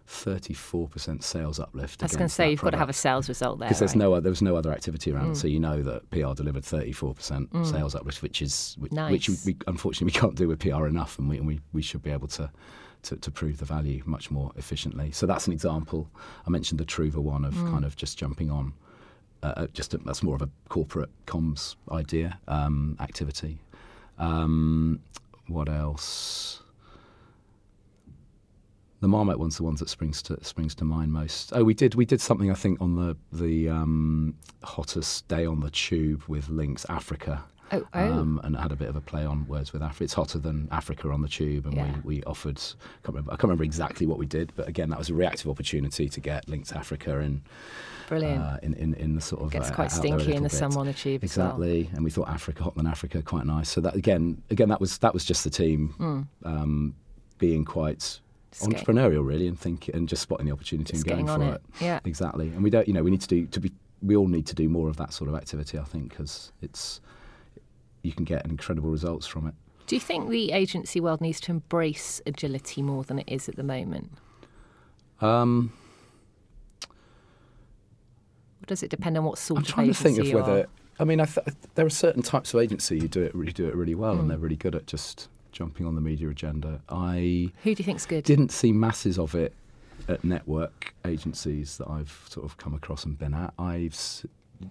thirty-four 0.06 0.88
percent 0.88 1.22
sales 1.24 1.58
uplift. 1.58 2.02
I 2.02 2.06
was 2.06 2.16
going 2.16 2.28
to 2.28 2.34
say 2.34 2.50
you've 2.50 2.60
got 2.60 2.70
to 2.70 2.76
have 2.78 2.88
a 2.88 2.92
sales 2.94 3.28
result 3.28 3.58
there. 3.58 3.68
because 3.68 3.78
there's 3.80 3.92
right? 3.96 4.04
Mm. 4.06 4.10
no 4.14 4.20
there 4.20 4.30
was 4.30 4.42
no 4.42 4.56
other 4.56 4.72
activity 4.72 5.12
around, 5.12 5.36
so 5.36 5.46
you 5.48 5.58
know 5.60 5.82
that 5.82 6.08
PR 6.10 6.34
delivered 6.34 6.64
34 6.64 7.14
percent 7.14 7.48
sales 7.66 7.94
uplift, 7.94 8.22
which 8.22 8.42
is 8.42 8.76
which, 8.78 8.92
which 8.92 9.28
Nice. 9.28 9.44
we, 9.46 9.56
unfortunately 9.66 10.06
we 10.14 10.20
can't 10.20 10.34
do 10.36 10.48
with 10.48 10.58
PR 10.60 10.86
enough, 10.86 11.18
and 11.18 11.28
we 11.28 11.38
and 11.38 11.46
we, 11.46 11.60
we 11.72 11.82
should 11.82 12.02
be 12.02 12.10
able 12.10 12.28
to, 12.28 12.50
to 13.02 13.16
to 13.16 13.30
prove 13.30 13.58
the 13.58 13.64
value 13.64 14.02
much 14.06 14.30
more 14.30 14.52
efficiently. 14.56 15.10
So 15.10 15.26
that's 15.26 15.46
an 15.46 15.52
example. 15.52 16.08
I 16.46 16.50
mentioned 16.50 16.78
the 16.80 16.84
Trouva 16.84 17.16
one 17.16 17.44
of 17.44 17.54
Mm. 17.54 17.70
kind 17.70 17.84
of 17.84 17.96
just 17.96 18.18
jumping 18.18 18.50
on. 18.50 18.72
Uh, 19.42 19.66
just 19.74 19.92
a, 19.92 19.98
that's 19.98 20.22
more 20.22 20.34
of 20.36 20.40
a 20.42 20.48
corporate 20.70 21.10
comms 21.26 21.76
idea 21.92 22.38
um, 22.48 22.96
activity. 22.98 23.58
Um, 24.18 25.00
what 25.48 25.68
else? 25.68 26.62
The 29.04 29.08
Marmite 29.08 29.38
one's 29.38 29.58
the 29.58 29.64
ones 29.64 29.80
that 29.80 29.90
springs 29.90 30.22
to 30.22 30.42
springs 30.42 30.74
to 30.76 30.84
mind 30.86 31.12
most. 31.12 31.52
Oh, 31.54 31.62
we 31.62 31.74
did 31.74 31.94
we 31.94 32.06
did 32.06 32.22
something 32.22 32.50
I 32.50 32.54
think 32.54 32.80
on 32.80 32.96
the 32.96 33.14
the 33.36 33.68
um, 33.68 34.34
hottest 34.62 35.28
day 35.28 35.44
on 35.44 35.60
the 35.60 35.68
tube 35.68 36.22
with 36.26 36.48
Lynx 36.48 36.86
Africa. 36.88 37.44
Oh, 37.70 37.86
oh. 37.92 38.00
Um, 38.00 38.40
and 38.44 38.54
it 38.54 38.60
had 38.60 38.72
a 38.72 38.76
bit 38.76 38.88
of 38.88 38.96
a 38.96 39.02
play 39.02 39.26
on 39.26 39.46
words 39.46 39.74
with 39.74 39.82
Africa. 39.82 40.04
It's 40.04 40.14
hotter 40.14 40.38
than 40.38 40.68
Africa 40.72 41.10
on 41.10 41.20
the 41.20 41.28
tube, 41.28 41.66
and 41.66 41.74
Yeah. 41.74 41.92
we, 42.02 42.16
we 42.16 42.22
offered. 42.24 42.56
Can't 42.56 43.08
remember, 43.08 43.30
I 43.32 43.34
can't 43.34 43.42
remember 43.42 43.64
exactly 43.64 44.06
what 44.06 44.16
we 44.16 44.24
did, 44.24 44.54
but 44.56 44.68
again, 44.68 44.88
that 44.88 44.98
was 44.98 45.10
a 45.10 45.14
reactive 45.14 45.50
opportunity 45.50 46.08
to 46.08 46.20
get 46.20 46.48
Lynx 46.48 46.72
Africa 46.72 47.18
in 47.18 47.42
Brilliant. 48.08 48.40
uh, 48.40 48.56
in, 48.62 48.72
in 48.72 48.94
in 48.94 49.14
the 49.16 49.20
sort 49.20 49.42
of 49.42 49.50
Gets 49.50 49.68
uh, 49.68 49.74
quite 49.74 49.92
out 49.92 50.00
there 50.02 50.16
a 50.16 50.18
stinky 50.20 50.34
in 50.34 50.42
the 50.44 50.48
summer 50.48 50.78
on 50.78 50.86
the 50.86 50.94
tube 50.94 51.22
as 51.22 51.36
well. 51.36 51.48
Exactly, 51.48 51.90
and 51.92 52.04
we 52.04 52.10
thought 52.10 52.30
Africa, 52.30 52.62
hot 52.62 52.74
than 52.74 52.86
Africa, 52.86 53.20
quite 53.20 53.44
nice. 53.44 53.68
So 53.68 53.82
that 53.82 53.94
again, 53.94 54.40
again, 54.48 54.70
that 54.70 54.80
was 54.80 54.96
that 54.98 55.12
was 55.12 55.26
just 55.26 55.44
the 55.44 55.50
team 55.50 56.26
um, 56.42 56.94
being 57.36 57.66
quite 57.66 58.20
entrepreneurial, 58.60 59.26
really, 59.26 59.46
and 59.48 59.58
think 59.58 59.88
and 59.88 60.08
just 60.08 60.22
spotting 60.22 60.46
the 60.46 60.52
opportunity 60.52 60.92
Just 60.92 61.06
and 61.06 61.26
going 61.26 61.40
for 61.40 61.54
it. 61.56 61.62
Yeah. 61.80 62.00
exactly. 62.04 62.48
And 62.48 62.62
we 62.62 62.70
don't, 62.70 62.86
you 62.88 62.94
know, 62.94 63.02
we 63.02 63.10
need 63.10 63.20
to 63.22 63.28
do 63.28 63.46
to 63.46 63.60
be. 63.60 63.72
We 64.02 64.16
all 64.16 64.28
need 64.28 64.46
to 64.48 64.54
do 64.54 64.68
more 64.68 64.88
of 64.88 64.96
that 64.98 65.12
sort 65.14 65.28
of 65.30 65.34
activity, 65.36 65.78
I 65.78 65.84
think, 65.84 66.10
because 66.10 66.52
it's 66.60 67.00
you 68.02 68.12
can 68.12 68.24
get 68.24 68.44
incredible 68.44 68.90
results 68.90 69.26
from 69.26 69.46
it. 69.46 69.54
Do 69.86 69.96
you 69.96 70.00
think 70.00 70.28
the 70.28 70.52
agency 70.52 71.00
world 71.00 71.20
needs 71.20 71.40
to 71.40 71.52
embrace 71.52 72.20
agility 72.26 72.82
more 72.82 73.02
than 73.04 73.18
it 73.18 73.28
is 73.28 73.48
at 73.48 73.56
the 73.56 73.62
moment? 73.62 74.10
Um, 75.20 75.72
Or 78.62 78.66
does 78.66 78.82
it 78.82 78.90
depend 78.90 79.16
on 79.18 79.24
what 79.24 79.38
sort 79.38 79.58
I'm 79.58 79.62
of 79.62 79.68
trying 79.68 79.86
to 79.86 79.90
agency 80.00 80.22
think 80.22 80.34
of 80.34 80.40
whether. 80.46 80.60
are? 80.62 80.66
I 80.98 81.04
mean, 81.04 81.20
I 81.20 81.24
th- 81.26 81.46
there 81.74 81.84
are 81.86 81.90
certain 81.90 82.22
types 82.22 82.54
of 82.54 82.60
agency 82.60 82.98
who 83.00 83.08
do 83.08 83.22
it 83.22 83.34
really 83.34 83.52
do 83.52 83.66
it 83.66 83.74
really 83.74 83.94
well, 83.94 84.14
Hmm. 84.14 84.20
and 84.20 84.30
they're 84.30 84.38
really 84.38 84.56
good 84.56 84.74
at 84.74 84.86
just 84.86 85.28
jumping 85.54 85.86
on 85.86 85.94
the 85.94 86.00
media 86.02 86.28
agenda. 86.28 86.80
I 86.90 87.50
Who 87.62 87.74
do 87.74 87.80
you 87.80 87.84
think's 87.84 88.04
good? 88.04 88.24
didn't 88.24 88.50
see 88.50 88.72
masses 88.72 89.18
of 89.18 89.34
it 89.34 89.54
at 90.08 90.22
network 90.24 90.92
agencies 91.06 91.78
that 91.78 91.88
I've 91.88 92.26
sort 92.28 92.44
of 92.44 92.58
come 92.58 92.74
across 92.74 93.04
and 93.04 93.18
been 93.18 93.32
at. 93.32 93.54
I've 93.58 93.94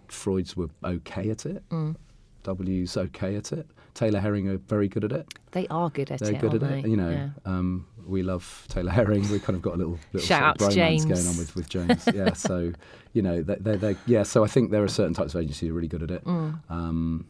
Freuds 0.08 0.56
were 0.56 0.70
okay 0.84 1.30
at 1.30 1.46
it. 1.46 1.68
Mm. 1.70 1.96
W's 2.44 2.98
okay 2.98 3.36
at 3.36 3.52
it. 3.54 3.66
Taylor 3.94 4.20
Herring 4.20 4.50
are 4.50 4.58
very 4.58 4.88
good 4.88 5.04
at 5.06 5.12
it. 5.12 5.34
They 5.52 5.68
are 5.68 5.90
good 5.90 6.12
at 6.12 6.22
it. 6.22 6.26
They're 6.26 6.34
it. 6.36 6.42
good 6.42 6.62
aren't 6.64 6.64
at 6.80 6.86
it. 6.86 6.88
You 6.90 6.98
know, 6.98 7.10
Yeah. 7.12 7.30
um, 7.46 7.86
we 8.06 8.22
love 8.24 8.66
Taylor 8.70 8.92
Herring. 8.92 9.30
We 9.30 9.40
kind 9.40 9.56
of 9.56 9.62
got 9.62 9.76
a 9.76 9.78
little, 9.78 10.00
little 10.12 10.28
Shout 10.28 10.40
sort 10.40 10.44
of 10.44 10.50
out 10.52 10.60
to 10.60 10.66
bromance 10.66 10.74
James. 10.76 11.06
going 11.06 11.28
on 11.28 11.38
with, 11.38 11.56
with 11.56 11.70
James. 11.70 12.04
Yeah, 12.14 12.34
so 12.50 12.74
you 13.14 13.22
know, 13.22 13.42
they 13.42 13.56
they 13.56 13.76
they 13.78 13.96
yeah. 14.06 14.24
So 14.24 14.44
I 14.44 14.48
think 14.48 14.72
there 14.72 14.84
are 14.84 14.88
certain 14.90 15.14
types 15.14 15.34
of 15.36 15.42
agencies 15.42 15.68
who 15.68 15.74
are 15.74 15.76
really 15.76 15.88
good 15.88 16.04
at 16.04 16.12
it. 16.12 16.26
Mm. 16.26 16.60
Um, 16.70 17.26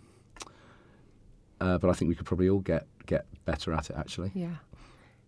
uh, 1.62 1.78
but 1.78 1.90
I 1.90 1.94
think 1.94 2.10
we 2.10 2.16
could 2.16 2.26
probably 2.26 2.50
all 2.50 2.60
get 2.60 2.88
get 3.06 3.26
better 3.46 3.74
at 3.74 3.90
it. 3.90 3.96
Actually, 3.96 4.32
Yeah. 4.34 4.56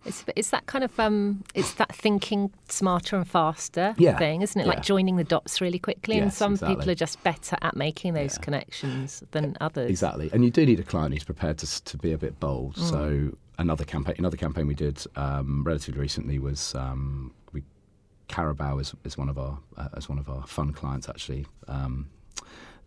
It's, 0.08 0.24
it's 0.36 0.52
that 0.52 0.68
kind 0.68 0.84
of 0.84 1.00
um, 1.00 1.44
it's 1.56 1.74
that 1.74 1.96
thinking 1.96 2.52
smarter 2.70 3.16
and 3.16 3.28
faster 3.28 3.96
Yeah, 3.98 4.20
thing, 4.20 4.44
isn't 4.44 4.62
it? 4.62 4.68
Like 4.68 4.84
joining 4.84 5.16
the 5.16 5.24
dots 5.24 5.62
really 5.62 5.80
quickly, 5.80 6.18
and 6.20 6.28
Yes, 6.28 6.38
some 6.38 6.60
people 6.60 6.88
are 6.92 6.96
just 6.96 7.24
better 7.24 7.58
at 7.64 7.76
making 7.76 8.14
those 8.14 8.36
Yeah. 8.36 8.42
connections 8.44 9.24
than 9.32 9.58
others. 9.60 9.90
Exactly, 9.90 10.30
and 10.32 10.46
you 10.46 10.52
do 10.52 10.64
need 10.64 10.80
a 10.80 10.84
client 10.84 11.14
who's 11.16 11.24
prepared 11.24 11.58
to 11.58 11.84
to 11.86 11.98
be 11.98 12.12
a 12.14 12.20
bit 12.20 12.40
bold. 12.40 12.76
Mm. 12.76 12.90
So 12.92 13.38
another 13.58 13.84
campaign, 13.84 14.16
another 14.20 14.38
campaign 14.38 14.68
we 14.68 14.76
did 14.76 15.04
um, 15.16 15.64
relatively 15.64 16.00
recently 16.02 16.38
was 16.38 16.76
um, 16.76 17.34
we 17.52 17.64
Carabao 18.28 18.78
is, 18.78 18.94
is 19.06 19.18
one 19.18 19.28
of 19.28 19.40
our 19.40 19.58
uh, 19.76 19.88
as 19.98 20.08
one 20.08 20.20
of 20.20 20.30
our 20.30 20.46
fun 20.46 20.72
clients 20.72 21.10
actually. 21.10 21.48
Um, 21.68 22.10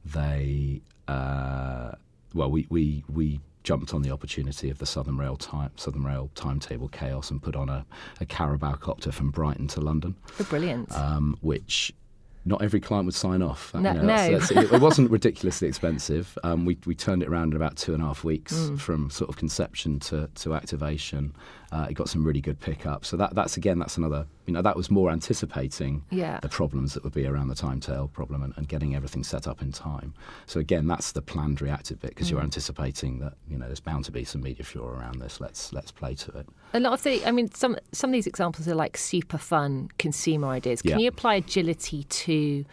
they 0.05 0.83
uh, 1.09 1.93
well, 2.33 2.51
we, 2.51 2.67
we 2.71 3.03
we 3.09 3.41
jumped 3.69 3.93
on 3.93 4.01
the 4.01 4.11
opportunity 4.11 4.71
of 4.71 4.79
the 4.79 4.87
Southern 4.87 5.19
Rail 5.19 5.37
time 5.37 5.71
Southern 5.77 6.03
Rail 6.03 6.31
timetable 6.35 6.89
chaos 6.89 7.31
and 7.31 7.43
put 7.43 7.55
on 7.55 7.69
a, 7.69 7.85
a 8.19 8.25
Carabao 8.25 8.73
copter 8.77 9.13
from 9.13 9.31
Brighton 9.31 9.67
to 9.69 9.81
London 9.83 10.15
Oh, 10.41 10.45
brilliant. 10.45 10.91
um, 10.97 11.37
which 11.43 11.93
not 12.47 12.63
every 12.63 12.81
client 12.81 13.05
would 13.05 13.15
sign 13.15 13.43
off. 13.43 13.75
No- 13.75 13.83
that's- 13.83 14.03
no. 14.03 14.39
that's- 14.39 14.51
it, 14.53 14.73
it 14.73 14.81
wasn't 14.89 15.11
ridiculously 15.11 15.69
expensive. 15.69 16.39
Um, 16.45 16.65
we, 16.65 16.79
we 16.87 16.95
turned 16.95 17.23
it 17.23 17.29
around 17.29 17.51
in 17.53 17.57
about 17.57 17.77
two 17.77 17.93
and 17.93 18.03
a 18.03 18.07
half 18.07 18.25
weeks 18.25 18.55
Mm. 18.55 18.81
from 18.81 19.11
sort 19.11 19.29
of 19.29 19.37
conception 19.37 19.99
to, 20.01 20.31
to 20.37 20.55
activation. 20.55 21.35
Uh, 21.71 21.87
it 21.91 21.95
got 21.95 22.09
some 22.09 22.25
really 22.25 22.41
good 22.41 22.59
pickup. 22.61 23.05
So 23.05 23.17
that, 23.19 23.35
that's 23.35 23.59
again, 23.59 23.79
that's 23.79 23.99
another, 23.99 24.27
you 24.47 24.55
know, 24.55 24.63
that 24.63 24.75
was 24.75 24.91
more 24.91 25.11
anticipating 25.11 26.03
Yeah. 26.11 26.39
the 26.41 26.49
problems 26.49 26.95
that 26.95 27.05
would 27.05 27.13
be 27.13 27.27
around 27.27 27.49
the 27.49 27.55
time 27.55 27.79
tail 27.79 28.09
problem 28.09 28.43
and, 28.43 28.55
and 28.57 28.67
getting 28.67 28.95
everything 28.97 29.23
set 29.23 29.47
up 29.47 29.61
in 29.61 29.71
time. 29.73 30.15
So 30.47 30.61
again, 30.61 30.87
that's 30.87 31.13
the 31.13 31.21
planned 31.21 31.61
reactive 31.61 32.01
bit 32.01 32.13
because 32.13 32.29
Mm. 32.29 32.31
you're 32.31 32.41
anticipating 32.43 33.19
that, 33.19 33.35
you 33.51 33.59
know, 33.59 33.67
there's 33.67 33.81
bound 33.81 34.07
to 34.07 34.13
be 34.13 34.25
some 34.25 34.41
media 34.43 34.65
furor 34.65 34.93
around 34.95 35.21
this. 35.21 35.41
Let's, 35.43 35.71
let's 35.75 35.91
play 35.93 36.15
to 36.15 36.39
it. 36.39 36.47
A 36.73 36.81
lot 36.81 36.95
of 36.95 37.03
the, 37.03 37.23
I 37.27 37.33
mean, 37.33 37.51
some 37.53 37.77
some 37.93 38.09
of 38.11 38.13
these 38.15 38.27
examples 38.27 38.67
are 38.67 38.75
like 38.75 38.97
super 38.97 39.37
fun 39.39 39.91
consumer 39.99 40.49
ideas. 40.49 40.81
Can 40.81 40.93
Yeah. 40.93 40.99
you 40.99 41.09
apply 41.09 41.35
agility 41.35 42.05
to 42.05 42.65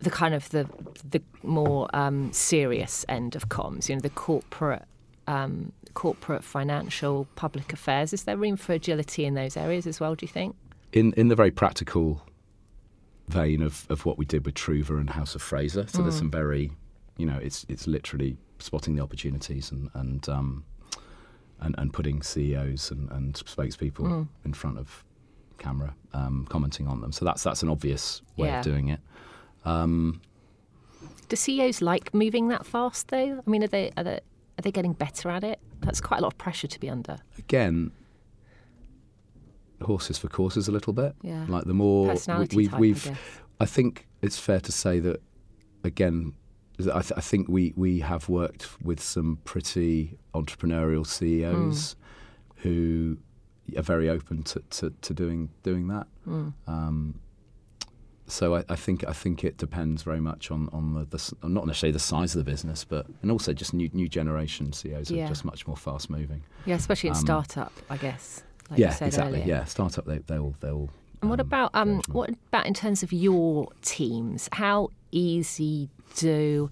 the 0.00 0.10
kind 0.10 0.34
of 0.34 0.48
the 0.50 0.68
the 1.10 1.22
more 1.42 1.88
um, 1.96 2.32
serious 2.32 3.04
end 3.08 3.34
of 3.36 3.48
comms? 3.48 3.88
You 3.88 3.94
know, 3.96 4.00
the 4.02 4.10
corporate, 4.10 4.84
um, 5.26 5.72
corporate, 5.94 6.42
financial, 6.44 7.26
public 7.36 7.72
affairs. 7.72 8.12
Is 8.12 8.24
there 8.24 8.36
room 8.36 8.56
for 8.56 8.72
agility 8.72 9.24
in 9.24 9.34
those 9.34 9.56
areas 9.56 9.86
as 9.86 10.00
well? 10.00 10.14
Do 10.14 10.24
you 10.26 10.32
think? 10.32 10.56
in 10.92 11.12
in 11.14 11.26
the 11.28 11.34
very 11.34 11.50
practical 11.50 12.22
vein 13.28 13.62
of, 13.62 13.86
of 13.88 14.04
what 14.06 14.16
we 14.18 14.24
did 14.24 14.44
with 14.44 14.54
Trouva 14.54 14.90
and 15.00 15.10
House 15.10 15.34
of 15.34 15.42
Fraser. 15.42 15.86
So 15.88 15.98
Mm. 15.98 16.02
there's 16.04 16.16
some 16.18 16.30
very, 16.30 16.70
you 17.16 17.26
know, 17.26 17.38
it's 17.42 17.64
it's 17.68 17.86
literally 17.86 18.36
spotting 18.58 18.94
the 18.94 19.02
opportunities 19.02 19.72
and 19.72 19.90
and 19.94 20.28
um, 20.28 20.64
and, 21.60 21.74
and 21.78 21.92
putting 21.92 22.22
CEOs 22.22 22.90
and, 22.90 23.10
and 23.10 23.34
spokespeople 23.34 24.04
Mm. 24.06 24.28
in 24.44 24.52
front 24.52 24.78
of 24.78 25.04
camera, 25.58 25.94
um, 26.12 26.46
commenting 26.50 26.86
on 26.86 27.00
them. 27.00 27.10
So 27.12 27.24
that's 27.24 27.42
that's 27.42 27.62
an 27.62 27.68
obvious 27.70 28.22
way 28.36 28.48
Yeah. 28.48 28.58
of 28.60 28.64
doing 28.64 28.88
it. 28.88 29.00
Um, 29.64 30.20
Do 31.28 31.36
CEOs 31.36 31.80
like 31.80 32.12
moving 32.14 32.48
that 32.48 32.66
fast 32.66 33.08
though? 33.08 33.42
I 33.44 33.50
mean, 33.50 33.64
are 33.64 33.68
they 33.68 33.90
are 33.96 34.04
they 34.04 34.20
are 34.58 34.62
they 34.62 34.70
getting 34.72 34.92
better 34.92 35.28
at 35.30 35.44
it? 35.44 35.58
That's 35.80 36.00
quite 36.00 36.18
a 36.18 36.22
lot 36.22 36.32
of 36.32 36.38
pressure 36.38 36.66
to 36.68 36.80
be 36.80 36.88
under. 36.88 37.18
again, 37.38 37.90
horses 39.82 40.16
for 40.18 40.28
courses 40.28 40.68
a 40.68 40.72
little 40.72 40.92
bit. 40.92 41.14
Yeah. 41.22 41.44
Like 41.48 41.64
the 41.64 41.74
more 41.74 42.08
Personality 42.08 42.56
we've, 42.56 42.70
type, 42.70 42.76
I 42.76 42.80
we've 42.80 43.04
guess. 43.04 43.18
I 43.60 43.66
think 43.66 44.06
it's 44.22 44.38
fair 44.38 44.60
to 44.60 44.72
say 44.72 44.98
that 45.00 45.20
again. 45.82 46.32
I, 46.80 47.02
th- 47.02 47.12
I 47.16 47.20
think 47.20 47.48
we, 47.48 47.72
we 47.76 48.00
have 48.00 48.28
worked 48.28 48.68
with 48.82 49.00
some 49.00 49.38
pretty 49.44 50.18
entrepreneurial 50.34 51.06
CEOs 51.06 51.94
who 52.56 53.18
are 53.76 53.82
very 53.82 54.08
open 54.08 54.42
to, 54.44 54.60
to, 54.70 54.90
to 55.02 55.14
doing 55.14 55.50
doing 55.62 55.86
that. 55.88 56.06
Um, 56.66 57.20
so 58.26 58.54
I, 58.56 58.64
I 58.68 58.76
think 58.76 59.04
I 59.06 59.12
think 59.12 59.44
it 59.44 59.56
depends 59.58 60.02
very 60.02 60.20
much 60.20 60.50
on 60.50 60.68
on 60.72 60.94
the, 60.94 61.04
the 61.04 61.48
not 61.48 61.66
necessarily 61.66 61.92
the 61.92 61.98
size 61.98 62.34
of 62.34 62.44
the 62.44 62.50
business, 62.50 62.84
but 62.84 63.06
and 63.22 63.30
also 63.30 63.52
just 63.52 63.74
new 63.74 63.90
new 63.92 64.08
generation 64.08 64.72
CEOs 64.72 65.10
Yeah. 65.10 65.24
are 65.24 65.28
just 65.28 65.44
much 65.44 65.66
more 65.66 65.76
fast 65.76 66.08
moving. 66.10 66.42
Yeah, 66.66 66.76
especially 66.76 67.08
in 67.10 67.16
Um, 67.16 67.20
startup, 67.22 67.72
I 67.90 67.96
guess. 67.96 68.42
Like 68.70 68.78
yeah, 68.78 68.90
said 68.90 69.08
exactly. 69.08 69.40
earlier. 69.40 69.46
Yeah, 69.56 69.64
startup 69.64 70.06
they 70.06 70.18
they'll 70.18 70.54
they'll. 70.60 70.88
And 71.20 71.30
what 71.30 71.40
um, 71.40 71.46
about 71.46 71.70
um, 71.74 72.00
what 72.12 72.30
about 72.48 72.66
in 72.66 72.74
terms 72.74 73.02
of 73.02 73.12
your 73.12 73.68
teams? 73.82 74.48
How 74.52 74.88
easy 75.12 75.88
do 76.16 76.70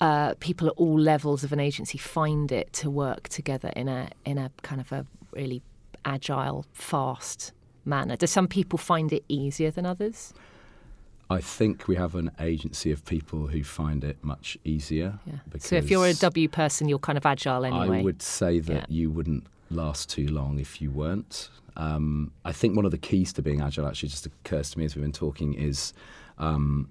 uh, 0.00 0.34
people 0.40 0.68
at 0.68 0.74
all 0.76 0.98
levels 0.98 1.42
of 1.44 1.52
an 1.52 1.60
agency 1.60 1.96
find 1.98 2.52
it 2.52 2.72
to 2.74 2.90
work 2.90 3.28
together 3.28 3.70
in 3.76 3.88
a 3.88 4.08
in 4.24 4.36
a 4.38 4.50
kind 4.62 4.80
of 4.80 4.92
a 4.92 5.06
really 5.32 5.62
agile, 6.04 6.66
fast 6.72 7.52
manner? 7.84 8.16
Do 8.16 8.26
some 8.26 8.46
people 8.46 8.78
find 8.78 9.12
it 9.12 9.24
easier 9.28 9.70
than 9.70 9.86
others? 9.86 10.34
I 11.32 11.40
think 11.40 11.88
we 11.88 11.96
have 11.96 12.14
an 12.14 12.30
agency 12.40 12.92
of 12.92 13.04
people 13.04 13.46
who 13.48 13.64
find 13.64 14.04
it 14.04 14.22
much 14.22 14.58
easier. 14.64 15.18
Yeah. 15.26 15.34
So 15.58 15.76
if 15.76 15.90
you're 15.90 16.06
a 16.06 16.14
W 16.14 16.48
person, 16.48 16.88
you're 16.88 16.98
kind 16.98 17.16
of 17.18 17.26
agile 17.26 17.64
anyway. 17.64 17.98
I 18.00 18.02
would 18.02 18.22
say 18.22 18.58
that 18.60 18.72
Yeah. 18.74 18.84
you 18.88 19.10
wouldn't 19.10 19.46
last 19.70 20.10
too 20.10 20.28
long 20.28 20.58
if 20.58 20.80
you 20.82 20.90
weren't. 20.90 21.48
Um, 21.76 22.32
I 22.44 22.52
think 22.52 22.76
one 22.76 22.84
of 22.84 22.90
the 22.90 22.98
keys 22.98 23.32
to 23.34 23.42
being 23.42 23.60
agile 23.62 23.86
actually 23.86 24.10
just 24.10 24.26
occurs 24.26 24.70
to 24.72 24.78
me 24.78 24.84
as 24.84 24.94
we've 24.94 25.02
been 25.02 25.12
talking 25.12 25.54
is, 25.54 25.94
um, 26.38 26.88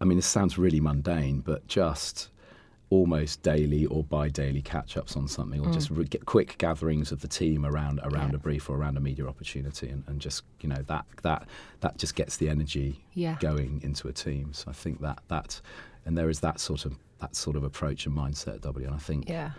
I 0.00 0.04
mean, 0.04 0.18
this 0.18 0.26
sounds 0.26 0.58
really 0.58 0.80
mundane, 0.80 1.40
but 1.40 1.66
just 1.66 2.28
almost 2.90 3.42
daily 3.42 3.84
or 3.86 4.02
bi-daily 4.02 4.62
catch-ups 4.62 5.14
on 5.16 5.28
something, 5.28 5.60
or 5.60 5.70
just 5.72 5.90
re- 5.90 6.06
quick 6.24 6.56
gatherings 6.58 7.12
of 7.12 7.20
the 7.20 7.28
team 7.28 7.66
around 7.66 8.00
around 8.00 8.28
Mm. 8.28 8.32
Yeah. 8.32 8.36
a 8.36 8.38
brief 8.38 8.70
or 8.70 8.76
around 8.76 8.96
a 8.96 9.00
media 9.00 9.26
opportunity, 9.26 9.88
and, 9.90 10.04
and 10.06 10.20
just 10.20 10.42
you 10.60 10.68
know 10.68 10.82
that 10.86 11.04
that 11.22 11.46
that 11.80 11.98
just 11.98 12.14
gets 12.14 12.36
the 12.38 12.48
energy 12.48 13.04
Yeah. 13.14 13.36
going 13.40 13.80
into 13.82 14.08
a 14.08 14.12
team. 14.12 14.52
So 14.52 14.70
I 14.70 14.72
think 14.72 15.00
that 15.02 15.18
that 15.28 15.60
and 16.06 16.16
there 16.16 16.30
is 16.30 16.40
that 16.40 16.60
sort 16.60 16.86
of 16.86 16.96
that 17.20 17.36
sort 17.36 17.56
of 17.56 17.64
approach 17.64 18.06
and 18.06 18.16
mindset 18.16 18.54
at 18.54 18.60
W, 18.62 18.86
and 18.86 18.94
I 18.94 18.98
think 18.98 19.28
Yeah. 19.28 19.50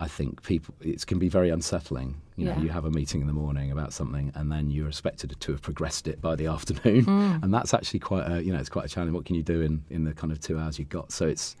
I 0.00 0.06
think 0.06 0.44
people 0.44 0.72
it 0.80 1.04
can 1.04 1.18
be 1.18 1.28
very 1.28 1.50
unsettling. 1.50 2.20
You 2.36 2.44
know, 2.44 2.52
Yeah. 2.52 2.62
you 2.62 2.68
have 2.68 2.84
a 2.84 2.90
meeting 2.92 3.20
in 3.20 3.26
the 3.26 3.32
morning 3.32 3.72
about 3.72 3.92
something, 3.92 4.30
and 4.36 4.52
then 4.52 4.70
you're 4.70 4.86
expected 4.86 5.34
to 5.40 5.50
have 5.52 5.62
progressed 5.62 6.06
it 6.06 6.20
by 6.20 6.36
the 6.36 6.46
afternoon, 6.56 7.04
Mm. 7.06 7.42
and 7.42 7.52
that's 7.52 7.74
actually 7.74 7.98
quite 7.98 8.30
a 8.30 8.40
you 8.44 8.52
know 8.52 8.60
it's 8.60 8.68
quite 8.68 8.84
a 8.84 8.88
challenge. 8.88 9.12
What 9.14 9.24
can 9.24 9.34
you 9.34 9.42
do 9.42 9.60
in 9.62 9.82
in 9.90 10.04
the 10.04 10.14
kind 10.14 10.32
of 10.32 10.38
two 10.38 10.56
hours 10.60 10.78
you've 10.78 10.88
got? 10.90 11.10
So 11.10 11.26
it's 11.26 11.56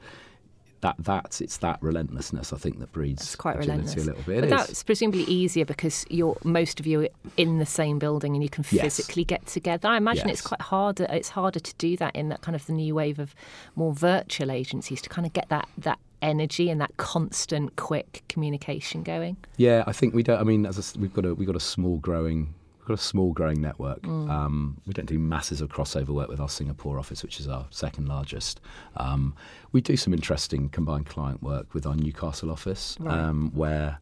that 0.80 0.94
that's 1.00 1.40
it's 1.40 1.56
that 1.58 1.78
relentlessness 1.82 2.52
I 2.52 2.56
think 2.56 2.78
that 2.78 2.92
breeds 2.92 3.22
It's 3.22 3.36
quite 3.36 3.56
relentless. 3.58 3.94
a 3.96 4.00
little 4.06 4.22
bit. 4.22 4.26
But 4.26 4.36
It 4.36 4.44
is. 4.44 4.50
that's 4.50 4.82
presumably 4.82 5.24
easier 5.24 5.64
because 5.64 6.04
you're 6.08 6.36
most 6.44 6.78
of 6.80 6.86
you 6.86 7.02
are 7.02 7.08
in 7.36 7.58
the 7.58 7.66
same 7.66 7.98
building 7.98 8.34
and 8.34 8.42
you 8.42 8.48
can 8.48 8.64
Yes. 8.70 8.82
physically 8.96 9.24
get 9.24 9.46
together. 9.46 9.88
I 9.88 9.96
imagine 9.96 10.28
it's 10.28 10.40
quite 10.42 10.60
harder. 10.60 11.06
It's 11.10 11.30
harder 11.30 11.60
to 11.60 11.74
do 11.78 11.96
that 11.96 12.14
in 12.14 12.28
that 12.28 12.40
kind 12.42 12.54
of 12.54 12.64
the 12.66 12.72
new 12.72 12.94
wave 12.94 13.18
of 13.18 13.34
more 13.74 13.92
virtual 13.92 14.50
agencies 14.50 15.02
to 15.02 15.08
kind 15.08 15.26
of 15.26 15.32
get 15.32 15.48
that 15.48 15.68
that 15.78 15.98
energy 16.20 16.68
and 16.68 16.80
that 16.80 16.96
constant, 16.96 17.76
quick 17.76 18.22
communication 18.28 19.02
going. 19.04 19.36
Yeah, 19.56 19.84
I 19.86 19.92
think 19.92 20.14
we 20.14 20.22
don't. 20.24 20.40
I 20.40 20.44
mean, 20.44 20.66
as 20.66 20.94
a 20.94 20.98
we've 20.98 21.12
got 21.14 21.24
a 21.24 21.34
we've 21.34 21.46
got 21.46 21.56
a 21.56 21.60
small 21.60 21.98
growing 21.98 22.54
got 22.88 22.98
a 22.98 23.02
small 23.02 23.32
growing 23.32 23.60
network. 23.60 24.02
Mm. 24.02 24.30
Um, 24.30 24.80
we 24.86 24.92
don't 24.92 25.06
do 25.06 25.18
masses 25.18 25.60
of 25.60 25.68
crossover 25.70 26.08
work 26.08 26.28
with 26.28 26.40
our 26.40 26.48
Singapore 26.48 26.98
office, 26.98 27.22
which 27.22 27.38
is 27.40 27.46
our 27.48 27.66
second 27.70 28.08
largest. 28.08 28.60
Um, 28.96 29.34
we 29.72 29.80
do 29.80 29.96
some 29.96 30.12
interesting 30.12 30.68
combined 30.70 31.06
client 31.06 31.42
work 31.42 31.74
with 31.74 31.86
our 31.86 31.94
Newcastle 31.94 32.50
office, 32.50 32.96
Right. 33.00 33.18
um, 33.18 33.50
where 33.54 33.98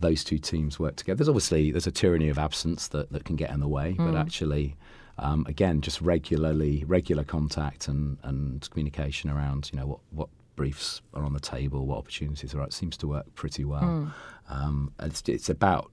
those 0.00 0.22
two 0.22 0.38
teams 0.38 0.78
work 0.78 0.94
together. 0.96 1.16
There's 1.16 1.28
obviously 1.28 1.72
there's 1.72 1.86
a 1.88 1.90
tyranny 1.90 2.28
of 2.28 2.38
absence 2.38 2.88
that, 2.88 3.10
that 3.12 3.24
can 3.24 3.34
get 3.36 3.50
in 3.50 3.60
the 3.60 3.68
way, 3.68 3.94
but 3.98 4.14
Mm. 4.14 4.20
actually. 4.20 4.76
Um, 5.20 5.44
again, 5.48 5.80
just 5.80 6.00
regularly, 6.00 6.84
regular 6.86 7.24
contact 7.24 7.88
and, 7.88 8.18
and 8.22 8.70
communication 8.70 9.28
around, 9.28 9.68
you 9.72 9.80
know, 9.80 9.86
what, 9.86 9.98
what 10.12 10.28
briefs 10.54 11.02
are 11.12 11.24
on 11.24 11.32
the 11.32 11.40
table, 11.40 11.86
what 11.86 11.98
opportunities 11.98 12.54
are 12.54 12.62
out, 12.62 12.72
seems 12.72 12.96
to 12.98 13.08
work 13.08 13.26
pretty 13.34 13.64
well. 13.64 13.82
Mm. 13.82 14.12
Um, 14.48 14.92
it's, 15.00 15.22
it's 15.28 15.48
about 15.48 15.90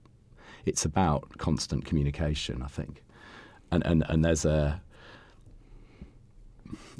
it's 0.65 0.86
about 0.86 1.38
constant 1.38 1.86
communication, 1.86 2.62
I 2.62 2.67
think, 2.67 3.04
and 3.71 3.86
and, 3.86 4.04
and 4.10 4.23
there's 4.25 4.45
a 4.45 4.82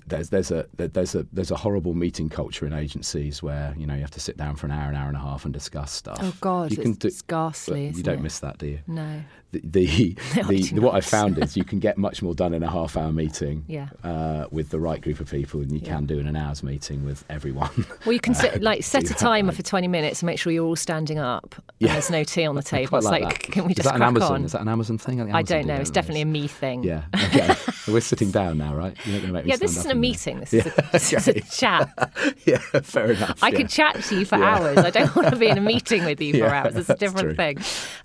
there's 0.08 0.30
there's 0.30 0.52
a 0.52 0.66
there's 0.78 1.16
a 1.16 1.26
there's 1.34 1.52
a 1.52 1.56
horrible 1.56 1.94
meeting 1.94 2.30
culture 2.30 2.66
in 2.66 2.74
agencies 2.74 3.42
where 3.42 3.74
you 3.78 3.86
know 3.88 3.96
you 3.96 4.02
have 4.02 4.12
to 4.12 4.20
sit 4.20 4.38
down 4.38 4.56
for 4.56 4.66
an 4.68 4.72
hour, 4.72 4.90
an 4.90 4.96
hour 4.96 5.08
and 5.08 5.18
a 5.18 5.20
half, 5.20 5.46
and 5.46 5.54
discuss 5.54 5.92
stuff. 5.92 6.18
Oh 6.22 6.34
God, 6.42 6.72
you 6.72 6.78
can 6.78 6.92
it's, 6.92 7.00
do, 7.00 7.08
it's 7.08 7.22
ghastly. 7.22 7.88
you 7.96 8.04
don't 8.04 8.20
it? 8.20 8.22
miss 8.22 8.40
that, 8.40 8.58
do 8.58 8.68
you? 8.68 8.80
No. 8.88 9.22
The 9.52 9.62
the, 9.64 10.18
No, 10.36 10.44
the, 10.50 10.80
what 10.80 10.96
I 10.96 11.02
found 11.02 11.38
is 11.42 11.56
you 11.56 11.64
can 11.72 11.80
get 11.80 11.98
much 11.98 12.22
more 12.22 12.34
done 12.36 12.54
in 12.54 12.62
a 12.64 12.70
half 12.70 12.98
hour 12.98 13.12
meeting 13.12 13.64
Yeah. 13.68 13.88
uh, 14.04 14.48
with 14.52 14.70
the 14.70 14.80
right 14.80 15.02
group 15.02 15.20
of 15.22 15.30
people 15.32 15.62
than 15.62 15.74
you 15.74 15.80
Yeah. 15.84 15.96
can 15.96 16.06
do 16.06 16.20
in 16.20 16.28
an 16.28 16.36
hour's 16.36 16.62
meeting 16.62 17.06
with 17.06 17.24
everyone. 17.30 17.86
Well, 18.06 18.14
you 18.14 18.20
can 18.20 18.34
set, 18.36 18.62
like 18.62 18.84
set 18.84 19.10
a 19.10 19.14
timer 19.14 19.54
for 19.54 19.62
twenty 19.64 19.88
minutes 19.88 20.22
and 20.22 20.28
make 20.28 20.40
sure 20.40 20.52
you're 20.52 20.66
all 20.66 20.76
standing 20.76 21.20
up. 21.20 21.56
and 21.56 21.64
Yeah. 21.80 21.94
there's 21.94 22.10
no 22.10 22.24
tea 22.24 22.46
on 22.46 22.56
the 22.56 22.64
table. 22.64 22.90
quite 22.90 22.98
It's 23.00 23.08
like 23.08 23.24
like, 23.24 23.42
that. 23.44 23.52
can 23.52 23.66
we 23.66 23.72
is 23.72 23.78
just 23.78 23.86
that 23.90 23.96
an 23.96 24.02
Amazon? 24.02 24.32
on? 24.34 24.46
Is 24.46 24.52
that 24.52 24.62
an 24.62 24.68
Amazon 24.68 24.98
thing? 24.98 25.18
think 25.18 25.30
I 25.34 25.40
Amazon 25.40 25.58
don't 25.60 25.68
know. 25.68 25.76
It's 25.82 25.90
definitely 25.90 26.22
a 26.22 26.26
me 26.26 26.48
thing. 26.48 26.84
Yeah. 26.84 27.04
Okay. 27.16 27.56
We're 27.88 28.02
sitting 28.02 28.32
down 28.32 28.58
now, 28.58 28.74
right? 28.74 28.96
You're 29.06 29.14
not 29.14 29.22
going 29.22 29.28
to 29.28 29.34
make 29.34 29.46
me 29.46 29.52
Yeah, 29.52 29.58
this 29.58 29.78
isn't 29.78 29.92
a 29.92 29.96
meeting. 29.96 30.40
This 30.40 30.54
is 30.54 30.66
a, 30.66 30.90
this 30.92 31.14
is 31.14 31.28
a 31.28 31.42
chat. 31.42 32.36
yeah, 32.46 32.58
fair 32.58 33.12
enough. 33.12 33.44
I 33.44 33.52
could 33.52 33.70
chat 33.70 34.02
to 34.04 34.20
you 34.20 34.26
for 34.26 34.36
hours. 34.36 34.78
I 34.78 34.90
don't 34.90 35.16
want 35.16 35.30
to 35.30 35.36
be 35.36 35.48
in 35.48 35.58
a 35.58 35.62
meeting 35.76 36.06
with 36.06 36.20
you 36.22 36.40
for 36.40 36.48
hours. 36.48 36.76
It's 36.76 36.90
a 36.90 36.96
different 36.96 37.38
thing. 37.38 37.58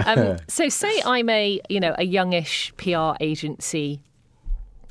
Um, 0.04 0.38
so, 0.48 0.68
say 0.68 1.02
I'm 1.04 1.28
a 1.28 1.60
you 1.68 1.80
know 1.80 1.94
a 1.98 2.04
youngish 2.04 2.72
PR 2.76 3.12
agency 3.20 4.02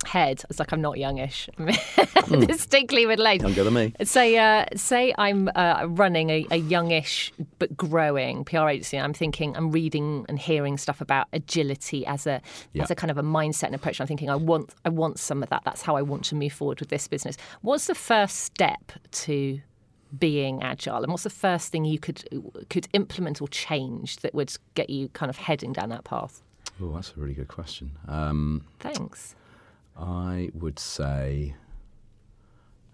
head. 0.05 0.43
It's 0.49 0.59
like 0.59 0.71
I'm 0.71 0.81
not 0.81 0.97
youngish. 0.97 1.49
I'm 1.57 2.39
distinctly 2.45 3.05
middle 3.05 3.27
aged. 3.27 3.43
Younger 3.43 3.63
than 3.65 3.73
me. 3.73 3.93
Say, 4.03 4.37
uh, 4.37 4.65
say 4.75 5.13
I'm 5.17 5.49
uh, 5.55 5.85
running 5.89 6.29
a, 6.29 6.47
a 6.51 6.57
youngish 6.57 7.31
but 7.59 7.75
growing 7.75 8.45
PR 8.45 8.69
agency. 8.69 8.97
And 8.97 9.03
I'm 9.05 9.13
thinking, 9.13 9.55
I'm 9.57 9.71
reading 9.71 10.25
and 10.29 10.39
hearing 10.39 10.77
stuff 10.77 11.01
about 11.01 11.27
agility 11.33 12.05
as 12.05 12.25
a 12.27 12.41
Yeah. 12.73 12.83
as 12.83 12.91
a 12.91 12.95
kind 12.95 13.11
of 13.11 13.17
a 13.17 13.23
mindset 13.23 13.63
and 13.65 13.75
approach. 13.75 13.99
I'm 13.99 14.07
thinking, 14.07 14.29
I 14.29 14.35
want, 14.35 14.73
I 14.85 14.89
want 14.89 15.19
some 15.19 15.43
of 15.43 15.49
that. 15.49 15.63
That's 15.65 15.81
how 15.81 15.95
I 15.95 16.01
want 16.01 16.23
to 16.25 16.35
move 16.35 16.53
forward 16.53 16.79
with 16.79 16.89
this 16.89 17.07
business. 17.07 17.37
What's 17.61 17.87
the 17.87 17.95
first 17.95 18.37
step 18.37 18.91
to 19.11 19.59
being 20.17 20.63
agile, 20.63 21.03
and 21.03 21.11
what's 21.11 21.21
the 21.23 21.29
first 21.29 21.71
thing 21.71 21.85
you 21.85 21.99
could 21.99 22.23
could 22.71 22.87
implement 22.93 23.41
or 23.43 23.47
change 23.49 24.17
that 24.17 24.33
would 24.33 24.51
get 24.73 24.89
you 24.89 25.09
kind 25.09 25.29
of 25.29 25.37
heading 25.37 25.71
down 25.71 25.89
that 25.89 26.03
path? 26.03 26.41
Oh, 26.81 26.91
that's 26.93 27.13
a 27.15 27.19
really 27.19 27.35
good 27.35 27.47
question. 27.47 27.91
Um, 28.07 28.63
Thanks. 28.79 29.35
I 29.99 30.49
would 30.53 30.79
say 30.79 31.55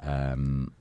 um, 0.01 0.71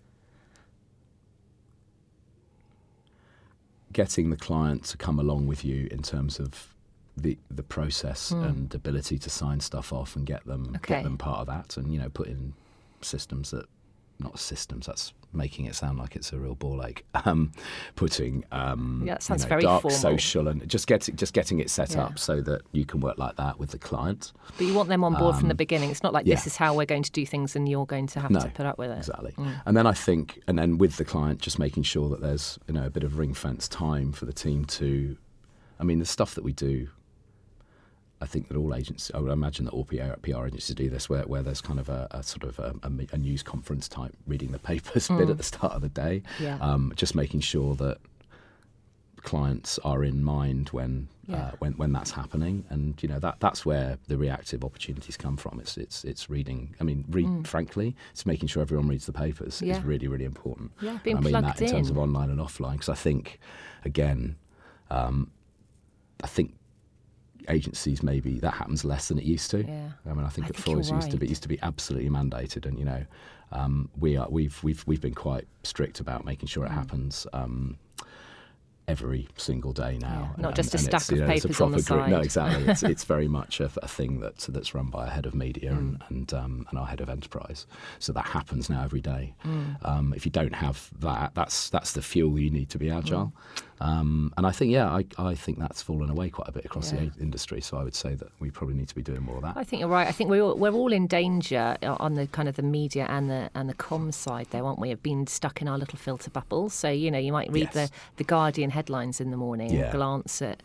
getting 3.93 4.31
the 4.31 4.37
client 4.37 4.85
to 4.85 4.97
come 4.97 5.19
along 5.19 5.47
with 5.47 5.65
you 5.65 5.89
in 5.91 6.03
terms 6.03 6.39
of 6.41 6.75
the 7.17 7.39
the 7.49 7.63
process 7.63 8.33
and 8.33 8.75
ability 8.75 9.19
to 9.19 9.31
sign 9.31 9.61
stuff 9.61 9.93
off 9.93 10.17
and 10.17 10.27
get 10.27 10.45
them 10.47 10.73
Okay. 10.77 10.95
get 10.97 11.05
them 11.05 11.17
part 11.17 11.41
of 11.41 11.47
that, 11.47 11.77
and 11.77 11.93
you 11.93 12.01
know 12.01 12.09
put 12.09 12.27
in 12.27 12.55
systems 13.03 13.51
that 13.53 13.67
not 14.19 14.39
systems. 14.39 14.87
That's 14.87 15.13
making 15.35 15.65
it 15.67 15.75
sound 15.75 15.99
like 15.99 16.17
it's 16.17 16.33
a 16.33 16.39
real 16.39 16.55
ball 16.55 16.85
ache. 16.85 17.05
Um, 17.27 17.53
putting 17.97 18.45
um, 18.53 19.03
Yeah, 19.07 19.19
sounds 19.19 19.43
you 19.43 19.47
know, 19.47 19.49
very 19.49 19.63
dark 19.63 19.83
formal. 19.83 19.99
social 19.99 20.47
and 20.49 20.67
just 20.69 20.87
getting 20.87 21.17
just 21.17 21.33
getting 21.33 21.59
it 21.59 21.71
set 21.71 21.93
Yeah. 21.93 22.05
up 22.05 22.19
so 22.19 22.41
that 22.43 22.63
you 22.73 22.85
can 22.85 23.01
work 23.01 23.17
like 23.19 23.37
that 23.37 23.59
with 23.59 23.71
the 23.71 23.79
client. 23.79 24.33
But 24.59 24.67
you 24.67 24.75
want 24.75 24.89
them 24.91 25.03
on 25.05 25.15
board 25.15 25.37
from 25.37 25.49
the 25.49 25.55
beginning. 25.55 25.91
It's 25.91 26.03
not 26.03 26.13
like 26.13 26.27
this 26.27 26.43
Um, 26.45 26.47
is 26.49 26.57
how 26.57 26.75
we're 26.75 26.85
going 26.87 27.03
to 27.05 27.11
do 27.13 27.25
things, 27.25 27.57
and 27.57 27.67
you're 27.69 27.87
going 27.87 28.07
to 28.09 28.21
have 28.21 28.31
No, 28.31 28.41
to 28.41 28.49
put 28.49 28.67
up 28.67 28.79
with 28.79 28.91
it. 28.91 28.99
Exactly. 28.99 29.33
Mm. 29.33 29.63
And 29.65 29.77
then 29.77 29.87
I 29.87 29.93
think, 29.93 30.41
and 30.47 30.59
then 30.59 30.77
with 30.77 30.97
the 30.99 31.05
client, 31.05 31.41
just 31.41 31.59
making 31.59 31.85
sure 31.85 32.09
that 32.11 32.21
there's 32.21 32.59
you 32.69 32.75
know 32.75 32.85
a 32.85 32.91
bit 32.91 33.05
of 33.05 33.19
ring 33.19 33.33
fence 33.35 33.67
time 33.69 34.13
for 34.13 34.27
the 34.27 34.33
team 34.35 34.65
to. 34.67 35.17
I 35.81 35.85
mean, 35.85 35.99
the 35.99 36.07
stuff 36.07 36.35
that 36.35 36.45
we 36.45 36.53
do. 36.53 36.89
I 38.25 38.27
think 38.27 38.49
that 38.49 38.57
all 38.57 38.75
agents, 38.75 39.11
I 39.15 39.19
would 39.21 39.31
imagine 39.31 39.65
that 39.67 39.73
all 39.73 39.85
PR, 39.85 40.15
PR 40.23 40.47
agencies 40.47 40.75
do 40.75 40.89
this, 40.89 41.09
where, 41.11 41.23
where 41.23 41.43
there's 41.43 41.61
kind 41.61 41.79
of 41.79 41.89
a, 41.89 42.09
a 42.11 42.23
sort 42.23 42.45
of 42.45 42.59
a, 42.59 42.75
a 42.83 42.91
a 43.17 43.19
news 43.19 43.43
conference 43.43 43.87
type 43.89 44.15
reading 44.27 44.51
the 44.53 44.59
papers 44.71 45.09
bit 45.09 45.29
at 45.29 45.37
the 45.37 45.43
start 45.53 45.73
of 45.75 45.83
the 45.83 45.89
day. 45.91 46.23
Mm. 46.39 46.41
Yeah. 46.47 46.59
Um, 46.61 46.93
just 46.97 47.15
making 47.15 47.41
sure 47.41 47.75
that 47.77 47.99
clients 49.23 49.79
are 49.85 50.05
in 50.05 50.23
mind 50.23 50.69
when 50.71 51.09
Yeah. 51.27 51.37
uh, 51.37 51.51
when 51.59 51.73
when 51.81 51.93
that's 51.93 52.11
happening, 52.11 52.65
and 52.69 53.03
you 53.03 53.09
know 53.09 53.19
that 53.21 53.37
that's 53.41 53.65
where 53.65 53.99
the 54.09 54.17
reactive 54.19 54.63
opportunities 54.65 55.17
come 55.17 55.37
from. 55.39 55.59
It's 55.61 55.77
it's 55.79 56.05
it's 56.05 56.29
reading. 56.29 56.75
I 56.81 56.85
mean, 56.85 57.05
read 57.09 57.49
frankly, 57.49 57.97
it's 58.13 58.27
making 58.27 58.49
sure 58.49 58.61
everyone 58.63 58.89
reads 58.89 59.07
the 59.07 59.13
papers 59.13 59.61
Mm. 59.61 59.67
Yeah. 59.69 59.79
is 59.79 59.85
really 59.85 60.09
really 60.09 60.27
important. 60.35 60.73
Yeah, 60.83 60.99
being 61.03 61.17
I 61.19 61.21
mean 61.21 61.31
plugged 61.33 61.47
that 61.49 61.63
in, 61.63 61.71
terms 61.71 61.91
of 61.91 61.97
online 61.99 62.31
and 62.31 62.41
offline, 62.41 62.73
because 62.73 62.91
I 62.91 62.95
think 63.07 63.39
again, 63.85 64.37
um, 64.91 65.31
I 66.23 66.27
think 66.27 66.55
agencies 67.49 68.03
maybe 68.03 68.39
that 68.41 68.55
happens 68.55 68.85
less 68.85 69.09
than 69.09 69.19
it 69.19 69.25
used 69.25 69.51
to. 69.53 69.65
Yeah. 69.65 69.89
I 70.07 70.13
mean, 70.15 70.25
I 70.25 70.29
think 70.29 70.47
I 70.47 70.49
at 70.51 70.57
think 70.57 70.67
you're 70.67 70.77
Freuds 70.77 70.91
used 70.91 71.11
to 71.11 71.17
be 71.17 71.27
used 71.29 71.43
to 71.43 71.49
be 71.49 71.59
absolutely 71.63 72.11
mandated, 72.11 72.67
and 72.67 72.79
you 72.79 72.85
know, 72.85 73.05
um, 73.53 73.89
we 73.99 74.17
are 74.17 74.29
we've 74.31 74.63
we've 74.65 74.83
we've 74.87 75.01
been 75.01 75.15
quite 75.15 75.47
strict 75.63 76.01
about 76.01 76.25
making 76.25 76.49
sure 76.49 76.65
it 76.65 76.71
Mm. 76.71 76.75
happens. 76.75 77.27
Um, 77.33 77.79
Every 78.87 79.27
single 79.39 79.73
day 79.73 79.97
now, 79.99 80.35
Yeah, 80.37 80.43
not 80.43 80.55
just 80.55 80.75
a 80.75 80.79
stack 80.79 81.11
of 81.11 81.17
you 81.17 81.23
know, 81.23 81.27
papers 81.27 81.59
on 81.59 81.71
the 81.73 81.83
proper 81.83 82.03
group- 82.03 82.11
No, 82.11 82.21
exactly. 82.21 82.69
It's, 82.71 82.83
it's 82.93 83.05
very 83.05 83.29
much 83.29 83.61
a, 83.61 83.71
a 83.83 83.89
thing 83.89 84.21
that 84.21 84.37
that's 84.51 84.75
run 84.75 84.89
by 84.91 85.07
a 85.07 85.11
head 85.11 85.25
of 85.25 85.35
media 85.35 85.71
Mm. 85.73 85.79
and 85.79 86.03
and, 86.11 86.35
um, 86.35 86.67
and 86.69 86.79
our 86.79 86.85
head 86.85 87.01
of 87.01 87.09
enterprise. 87.09 87.67
So 87.99 88.13
that 88.13 88.27
happens 88.27 88.69
now 88.69 88.83
every 88.85 89.01
day. 89.01 89.33
Mm. 89.43 89.77
Um, 89.89 90.13
if 90.15 90.27
you 90.27 90.31
don't 90.31 90.55
have 90.55 90.91
that, 90.99 91.33
that's 91.35 91.71
that's 91.71 91.93
the 91.93 92.03
fuel 92.03 92.39
you 92.39 92.51
need 92.51 92.69
to 92.69 92.79
be 92.79 92.91
agile. 92.91 93.33
Mm. 93.57 93.59
Um, 93.81 94.33
and 94.37 94.47
I 94.47 94.51
think 94.53 94.71
yeah, 94.73 94.89
I, 94.89 95.05
I 95.19 95.35
think 95.35 95.59
that's 95.59 95.83
fallen 95.83 96.09
away 96.11 96.31
quite 96.31 96.49
a 96.49 96.53
bit 96.53 96.65
across 96.65 96.93
Yeah. 96.93 97.07
the 97.17 97.23
industry. 97.23 97.61
So 97.61 97.77
I 97.77 97.85
would 97.85 97.95
say 97.95 98.15
that 98.15 98.29
we 98.41 98.51
probably 98.51 98.77
need 98.77 98.89
to 98.89 98.95
be 98.95 99.03
doing 99.03 99.23
more 99.23 99.37
of 99.37 99.43
that. 99.43 99.57
I 99.57 99.65
think 99.65 99.81
you're 99.81 99.89
right. 99.89 100.07
I 100.07 100.13
think 100.13 100.31
we're 100.31 100.43
all, 100.43 100.57
we're 100.57 100.73
all 100.73 100.93
in 100.93 101.07
danger 101.07 101.77
uh, 101.83 101.97
on 102.01 102.15
the 102.15 102.27
kind 102.29 102.49
of 102.49 102.57
the 102.57 102.63
media 102.63 103.07
and 103.11 103.29
the 103.29 103.51
and 103.55 103.69
the 103.69 103.75
comms 103.75 104.15
side, 104.15 104.47
there, 104.51 104.65
aren't 104.65 104.79
we? 104.79 104.91
Of 104.93 105.03
being 105.03 105.27
stuck 105.27 105.61
in 105.61 105.69
our 105.69 105.79
little 105.79 105.99
filter 105.99 106.31
bubbles. 106.31 106.73
So 106.75 106.89
you 106.91 107.11
know, 107.11 107.19
you 107.19 107.33
might 107.33 107.51
read 107.53 107.71
Yes. 107.75 107.91
the 107.91 107.91
the 108.17 108.25
Guardian 108.25 108.71
headlines 108.71 109.21
in 109.21 109.31
the 109.31 109.37
morning, 109.37 109.71
Yeah. 109.73 109.91
glance 109.93 110.41
at 110.41 110.63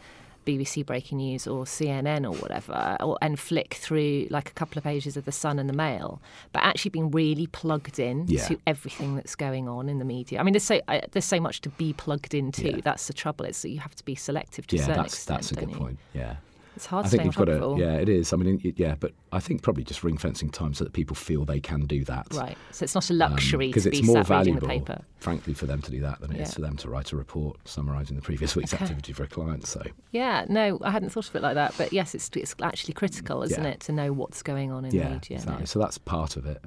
BBC 0.50 0.86
Breaking 0.86 1.18
News 1.20 1.48
or 1.48 1.66
CNN 1.66 2.24
or 2.26 2.36
whatever, 2.42 2.98
or, 3.02 3.18
and 3.22 3.40
flick 3.40 3.76
through 3.76 4.28
like 4.30 4.50
a 4.50 4.54
couple 4.54 4.78
of 4.78 4.84
pages 4.84 5.16
of 5.18 5.26
the 5.26 5.32
Sun 5.32 5.60
and 5.60 5.70
the 5.70 5.74
Mail, 5.74 6.22
but 6.54 6.64
actually 6.64 6.90
being 6.90 7.12
really 7.12 7.48
plugged 7.48 8.00
in 8.00 8.26
Yeah. 8.28 8.48
to 8.48 8.60
everything 8.66 9.16
that's 9.16 9.36
going 9.36 9.68
on 9.68 9.90
in 9.90 10.00
the 10.00 10.06
media. 10.06 10.40
I 10.40 10.44
mean, 10.44 10.54
there's 10.54 10.64
so 10.64 10.82
there's 11.12 11.26
so 11.26 11.40
much 11.40 11.62
to 11.62 11.70
be 11.70 11.94
plugged 11.94 12.34
into. 12.34 12.70
Yeah. 12.72 12.82
That's 12.84 13.08
the 13.08 13.14
trouble. 13.14 13.46
It's 13.46 13.62
that 13.62 13.70
you 13.70 13.80
have 13.80 13.96
to 13.96 14.06
be 14.06 14.16
selective 14.16 14.66
to 14.68 14.76
a 14.78 14.80
certain 14.80 14.96
that's 15.04 15.14
extent. 15.14 15.38
that's 15.42 15.52
a 15.52 15.56
good 15.56 15.72
point. 15.72 16.00
Yeah. 16.14 16.36
It's 16.80 16.86
hard 16.86 17.06
I 17.06 17.10
think 17.10 17.26
you've 17.26 17.36
got 17.36 17.46
to. 17.46 17.52
of 17.52 17.58
it 17.58 17.62
all. 17.62 17.78
Yeah, 17.78 17.96
it 17.96 18.08
is. 18.08 18.32
I 18.32 18.38
mean, 18.38 18.62
it, 18.64 18.80
yeah, 18.80 18.96
but 18.98 19.12
I 19.34 19.42
think 19.42 19.62
probably 19.64 19.84
just 19.84 20.02
ring 20.02 20.18
fencing 20.18 20.50
time 20.50 20.74
so 20.74 20.86
that 20.86 20.94
people 20.94 21.14
feel 21.14 21.44
they 21.44 21.60
can 21.60 21.82
do 21.88 22.06
that. 22.06 22.28
Right. 22.34 22.58
So 22.72 22.86
it's 22.86 22.96
not 22.96 23.10
a 23.10 23.14
luxury 23.14 23.68
because 23.68 23.84
to 23.84 23.90
Um, 23.90 23.94
it's 23.94 24.02
be 24.08 24.08
more 24.08 24.24
valuable, 24.24 24.62
the 24.62 24.68
paper. 24.68 25.02
frankly, 25.18 25.54
for 25.54 25.66
them 25.66 25.82
to 25.82 25.92
do 25.92 26.00
that 26.00 26.22
than 26.22 26.32
it 26.32 26.40
is 26.40 26.48
Yeah. 26.48 26.54
for 26.56 26.62
them 26.62 26.78
to 26.78 26.90
write 26.90 27.12
a 27.12 27.18
report 27.18 27.58
summarising 27.68 28.16
the 28.16 28.22
previous 28.22 28.56
week's 28.56 28.74
Okay. 28.76 28.86
activity 28.86 29.12
for 29.12 29.24
a 29.24 29.28
client. 29.28 29.68
So 29.68 29.84
Yeah, 30.14 30.46
no, 30.48 30.80
I 30.82 30.92
hadn't 30.92 31.10
thought 31.10 31.28
of 31.28 31.36
it 31.36 31.42
like 31.42 31.56
that. 31.56 31.74
But 31.78 31.92
yes, 31.92 32.16
it's, 32.16 32.30
it's 32.34 32.56
actually 32.62 32.94
critical, 32.94 33.44
isn't 33.44 33.62
Yeah. 33.62 33.72
it, 33.72 33.82
to 33.82 33.92
know 33.92 34.14
what's 34.14 34.42
going 34.42 34.72
on 34.72 34.86
in 34.86 34.96
yeah, 34.96 35.10
media. 35.10 35.36
exactly. 35.36 35.60
no. 35.60 35.66
So 35.66 35.80
that's 35.80 35.98
part 35.98 36.38
of 36.38 36.46
it. 36.46 36.64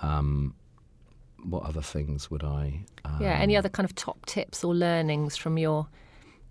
Um, 0.00 0.54
what 1.44 1.64
other 1.64 1.82
things 1.82 2.30
would 2.30 2.42
I? 2.42 2.86
Um, 3.04 3.18
Yeah, 3.20 3.32
any 3.34 3.54
other 3.56 3.68
kind 3.68 3.84
of 3.84 3.94
top 3.94 4.24
tips 4.24 4.64
or 4.64 4.74
learnings 4.74 5.36
from 5.36 5.58
your 5.58 5.88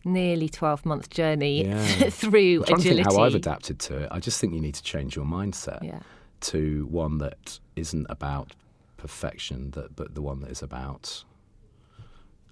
nearly 0.04 0.50
12 0.50 0.86
month 0.86 1.10
journey 1.10 1.66
Yeah. 1.66 1.86
through 2.10 2.60
I'm 2.62 2.66
trying 2.66 2.80
agility? 2.80 3.04
to 3.04 3.10
think 3.10 3.18
how 3.18 3.24
I've 3.24 3.36
adapted 3.36 3.80
to 3.80 3.98
it. 4.04 4.08
I 4.12 4.20
just 4.20 4.40
think 4.40 4.54
you 4.54 4.62
need 4.62 4.76
to 4.76 4.84
change 4.84 5.16
your 5.16 5.26
mindset 5.26 5.84
Yeah. 5.84 6.00
to 6.42 6.86
one 6.88 7.18
that 7.20 7.60
isn't 7.76 8.08
about 8.10 8.54
perfection, 8.98 9.72
that 9.72 9.96
but 9.96 10.14
the 10.16 10.22
one 10.22 10.40
that 10.42 10.50
is 10.52 10.62
about 10.62 11.24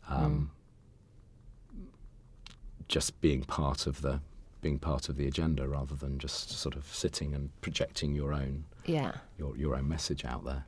um, 0.07 0.51
just 2.87 3.19
being 3.21 3.43
part 3.43 3.85
of 3.87 4.01
the 4.01 4.21
being 4.61 4.77
part 4.79 5.07
of 5.07 5.15
the 5.15 5.25
agenda 5.27 5.65
rather 5.67 5.95
than 5.95 6.19
just 6.19 6.49
sort 6.49 6.75
of 6.75 6.85
sitting 6.93 7.33
and 7.33 7.49
projecting 7.61 8.13
your 8.13 8.33
own 8.33 8.65
Yeah. 8.85 9.13
your 9.37 9.55
your 9.55 9.75
own 9.75 9.87
message 9.87 10.25
out 10.25 10.43
there. 10.45 10.65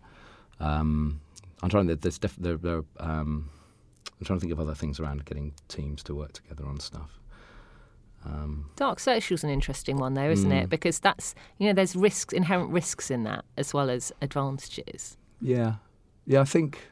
Um, 0.60 1.20
I'm 1.64 1.70
trying. 1.70 1.88
to- 1.88 1.96
There's 1.96 2.18
def- 2.20 2.36
there, 2.38 2.58
there, 2.58 2.84
um, 3.00 3.50
I'm 4.22 4.26
trying 4.26 4.38
to 4.38 4.42
think 4.42 4.54
of 4.54 4.60
other 4.60 4.76
things 4.76 5.00
around 5.00 5.26
getting 5.26 5.52
teams 5.68 6.04
to 6.04 6.14
work 6.16 6.34
together 6.34 6.66
on 6.68 6.80
stuff. 6.80 7.20
Um, 8.24 8.70
Dark 8.76 9.00
social's 9.00 9.44
an 9.44 9.50
interesting 9.50 9.98
one, 9.98 10.14
though, 10.14 10.30
isn't 10.30 10.52
Mm. 10.52 10.64
it? 10.66 10.70
Because 10.70 11.00
that's, 11.00 11.34
you 11.58 11.66
know, 11.68 11.74
there's 11.74 11.96
risks, 11.96 12.32
inherent 12.32 12.70
risks 12.70 13.10
in 13.10 13.24
that 13.24 13.44
as 13.58 13.74
well 13.74 13.90
as 13.90 14.12
advantages. 14.22 15.18
Yeah, 15.42 15.76
yeah. 16.28 16.40
I 16.42 16.44
think 16.46 16.92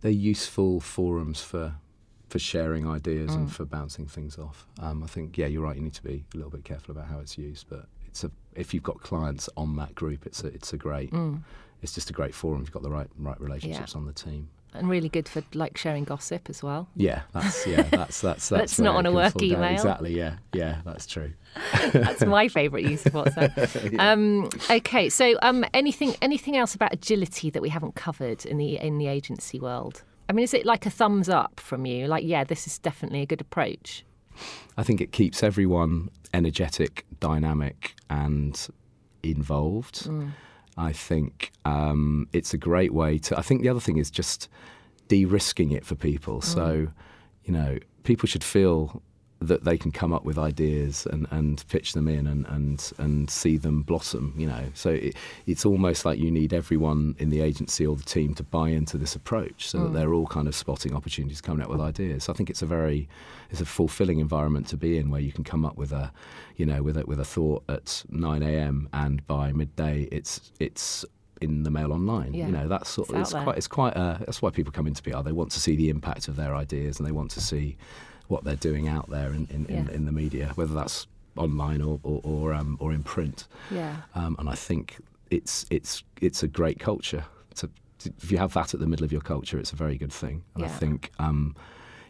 they're 0.00 0.10
useful 0.10 0.80
forums 0.80 1.40
for 1.40 1.74
for 2.28 2.38
sharing 2.38 2.86
ideas 2.86 3.34
and 3.34 3.50
for 3.50 3.64
bouncing 3.64 4.06
things 4.06 4.36
off. 4.36 4.66
Um, 4.80 5.02
I 5.02 5.06
think 5.06 5.38
yeah, 5.38 5.46
you're 5.46 5.62
right. 5.62 5.76
You 5.76 5.82
need 5.82 5.94
to 5.94 6.02
be 6.02 6.24
a 6.34 6.36
little 6.36 6.50
bit 6.50 6.62
careful 6.64 6.92
about 6.92 7.06
how 7.08 7.20
it's 7.20 7.38
used, 7.38 7.66
but 7.70 7.86
it's 8.06 8.22
a 8.24 8.30
if 8.54 8.74
you've 8.74 8.82
got 8.82 9.00
clients 9.00 9.48
on 9.56 9.76
that 9.76 9.94
group, 9.94 10.26
it's 10.26 10.42
a 10.44 10.48
it's 10.48 10.72
a 10.72 10.76
great. 10.76 11.12
It's 11.80 11.94
just 11.94 12.10
a 12.10 12.12
great 12.12 12.34
forum. 12.34 12.60
if 12.62 12.66
You've 12.66 12.72
got 12.74 12.82
the 12.82 12.90
right 12.90 13.08
right 13.16 13.40
relationships 13.40 13.94
on 13.94 14.04
the 14.06 14.12
team. 14.12 14.48
And 14.74 14.88
really 14.88 15.08
good 15.08 15.28
for 15.28 15.42
like 15.54 15.76
sharing 15.78 16.04
gossip 16.04 16.50
as 16.50 16.62
well. 16.62 16.88
Yeah, 16.94 17.22
that's 17.32 17.66
yeah, 17.66 17.82
that's 17.90 18.20
that's 18.20 18.48
that's. 18.48 18.48
That's 18.48 18.78
not 18.78 18.96
on 18.96 19.06
a 19.06 19.12
work 19.12 19.32
fall 19.32 19.40
down. 19.40 19.58
email. 19.58 19.72
Exactly. 19.72 20.16
Yeah, 20.16 20.36
yeah, 20.52 20.80
that's 20.84 21.06
true. 21.06 21.32
That's 21.92 22.24
my 22.24 22.46
favourite 22.48 22.84
use 22.84 23.04
of 23.06 23.14
WhatsApp. 23.14 23.98
um, 23.98 24.48
okay, 24.70 25.08
so 25.08 25.36
um, 25.42 25.64
anything 25.72 26.14
anything 26.22 26.56
else 26.56 26.74
about 26.74 26.92
agility 26.92 27.50
that 27.50 27.62
we 27.62 27.70
haven't 27.70 27.94
covered 27.94 28.44
in 28.46 28.58
the 28.58 28.76
in 28.76 28.98
the 28.98 29.06
agency 29.06 29.58
world? 29.58 30.02
I 30.28 30.34
mean, 30.34 30.44
is 30.44 30.52
it 30.52 30.66
like 30.66 30.84
a 30.84 30.90
thumbs 30.90 31.28
up 31.28 31.58
from 31.58 31.86
you? 31.86 32.06
Like, 32.06 32.24
yeah, 32.24 32.44
this 32.44 32.66
is 32.66 32.78
definitely 32.78 33.22
a 33.22 33.26
good 33.26 33.40
approach. 33.40 34.04
I 34.76 34.82
think 34.82 35.00
it 35.00 35.10
keeps 35.10 35.42
everyone 35.42 36.10
energetic, 36.34 37.06
dynamic, 37.18 37.94
and 38.10 38.68
involved. 39.22 40.08
I 40.78 40.92
think 40.92 41.50
um, 41.64 42.28
it's 42.32 42.54
a 42.54 42.58
great 42.58 42.94
way 42.94 43.18
to. 43.18 43.36
I 43.36 43.42
think 43.42 43.62
the 43.62 43.68
other 43.68 43.80
thing 43.80 43.98
is 43.98 44.10
just 44.10 44.48
de-risking 45.08 45.72
it 45.72 45.84
for 45.84 45.96
people. 45.96 46.40
So, 46.40 46.88
you 47.44 47.52
know, 47.52 47.78
people 48.04 48.28
should 48.28 48.44
feel 48.44 49.02
that 49.40 49.64
they 49.64 49.78
can 49.78 49.92
come 49.92 50.12
up 50.12 50.24
with 50.24 50.36
ideas 50.36 51.06
and, 51.06 51.26
and 51.30 51.64
pitch 51.68 51.92
them 51.92 52.08
in 52.08 52.26
and, 52.26 52.44
and, 52.46 52.92
and 52.98 53.30
see 53.30 53.56
them 53.56 53.82
blossom, 53.82 54.34
you 54.36 54.46
know. 54.46 54.64
So 54.74 54.90
it, 54.90 55.14
it's 55.46 55.64
almost 55.64 56.04
like 56.04 56.18
you 56.18 56.30
need 56.30 56.52
everyone 56.52 57.14
in 57.18 57.30
the 57.30 57.40
agency 57.40 57.86
or 57.86 57.94
the 57.94 58.02
team 58.02 58.34
to 58.34 58.42
buy 58.42 58.70
into 58.70 58.98
this 58.98 59.14
approach 59.14 59.68
so 59.68 59.78
that 59.78 59.90
mm. 59.90 59.94
they're 59.94 60.12
all 60.12 60.26
kind 60.26 60.48
of 60.48 60.56
spotting 60.56 60.94
opportunities, 60.94 61.40
coming 61.40 61.62
up 61.62 61.70
with 61.70 61.80
ideas. 61.80 62.24
So 62.24 62.32
I 62.32 62.36
think 62.36 62.50
it's 62.50 62.62
a 62.62 62.66
very, 62.66 63.08
it's 63.50 63.60
a 63.60 63.66
fulfilling 63.66 64.18
environment 64.18 64.66
to 64.68 64.76
be 64.76 64.98
in 64.98 65.08
where 65.08 65.20
you 65.20 65.30
can 65.30 65.44
come 65.44 65.64
up 65.64 65.76
with 65.76 65.92
a, 65.92 66.12
you 66.56 66.66
know, 66.66 66.82
with 66.82 66.96
a, 66.96 67.06
with 67.06 67.20
a 67.20 67.24
thought 67.24 67.62
at 67.68 68.02
9 68.10 68.42
a.m. 68.42 68.88
and 68.92 69.24
by 69.28 69.52
midday 69.52 70.08
it's, 70.10 70.50
it's 70.58 71.04
in 71.40 71.62
the 71.62 71.70
mail 71.70 71.92
online. 71.92 72.34
Yeah. 72.34 72.46
You 72.46 72.52
know, 72.52 72.66
that's 72.66 72.90
sort 72.90 73.10
of, 73.10 73.14
out 73.14 73.20
it's 73.20 73.32
quite, 73.32 73.56
it's 73.56 73.68
quite 73.68 73.96
a, 73.96 74.16
that's 74.18 74.42
why 74.42 74.50
people 74.50 74.72
come 74.72 74.88
into 74.88 75.00
PR. 75.00 75.22
They 75.22 75.30
want 75.30 75.52
to 75.52 75.60
see 75.60 75.76
the 75.76 75.90
impact 75.90 76.26
of 76.26 76.34
their 76.34 76.56
ideas 76.56 76.98
and 76.98 77.06
they 77.06 77.12
want 77.12 77.30
to 77.32 77.40
see 77.40 77.76
what 78.28 78.44
they're 78.44 78.56
doing 78.56 78.88
out 78.88 79.08
there 79.10 79.28
in, 79.32 79.46
in, 79.50 79.66
in, 79.66 79.86
Yeah. 79.86 79.92
in 79.92 80.04
the 80.04 80.12
media, 80.12 80.52
whether 80.54 80.74
that's 80.74 81.06
online 81.36 81.80
or 81.82 81.98
or 82.02 82.20
or, 82.24 82.54
um, 82.54 82.76
or 82.80 82.92
in 82.92 83.02
print. 83.02 83.46
Yeah. 83.70 83.96
Um, 84.14 84.36
and 84.38 84.48
I 84.48 84.54
think 84.54 84.96
it's 85.30 85.66
it's 85.70 86.02
it's 86.20 86.42
a 86.42 86.48
great 86.48 86.78
culture. 86.78 87.24
To, 87.56 87.68
to, 88.00 88.12
if 88.22 88.30
you 88.30 88.38
have 88.38 88.52
that 88.54 88.74
at 88.74 88.80
the 88.80 88.86
middle 88.86 89.04
of 89.04 89.12
your 89.12 89.20
culture, 89.22 89.58
it's 89.58 89.72
a 89.72 89.76
very 89.76 89.96
good 89.96 90.12
thing. 90.12 90.42
And 90.54 90.64
I 90.64 90.68
think 90.68 91.10
um, 91.18 91.54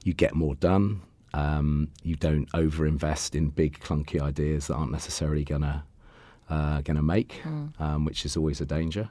you 0.05 0.13
get 0.15 0.35
more 0.35 0.55
done. 0.57 1.01
Um, 1.35 1.89
you 2.03 2.17
don't 2.17 2.51
overinvest 2.53 3.35
in 3.35 3.51
big 3.51 3.79
clunky 3.81 4.21
ideas 4.21 4.67
that 4.69 4.75
aren't 4.75 4.93
necessarily 4.93 5.45
gonna 5.45 5.85
uh, 6.49 6.81
gonna 6.81 7.03
make, 7.03 7.43
um, 7.79 8.05
which 8.07 8.25
is 8.25 8.37
always 8.37 8.61
a 8.61 8.67
danger. 8.67 9.11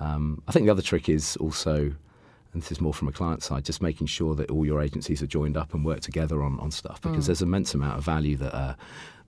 Um, 0.00 0.42
I 0.48 0.52
think 0.52 0.64
the 0.66 0.72
other 0.72 0.82
trick 0.82 1.08
is 1.08 1.36
also, 1.36 1.92
and 2.52 2.62
this 2.62 2.70
is 2.72 2.80
more 2.80 2.92
from 2.92 3.08
a 3.08 3.12
client 3.12 3.42
side, 3.42 3.64
just 3.64 3.80
making 3.80 4.06
sure 4.06 4.34
that 4.34 4.50
all 4.50 4.66
your 4.66 4.80
agencies 4.82 5.22
are 5.22 5.26
joined 5.26 5.56
up 5.56 5.72
and 5.74 5.84
work 5.84 6.00
together 6.00 6.42
on, 6.42 6.58
on 6.60 6.70
stuff 6.70 7.00
because 7.00 7.26
there's 7.26 7.40
an 7.42 7.48
immense 7.48 7.74
amount 7.74 7.98
of 7.98 8.04
value 8.04 8.36
that 8.36 8.54
uh, 8.54 8.74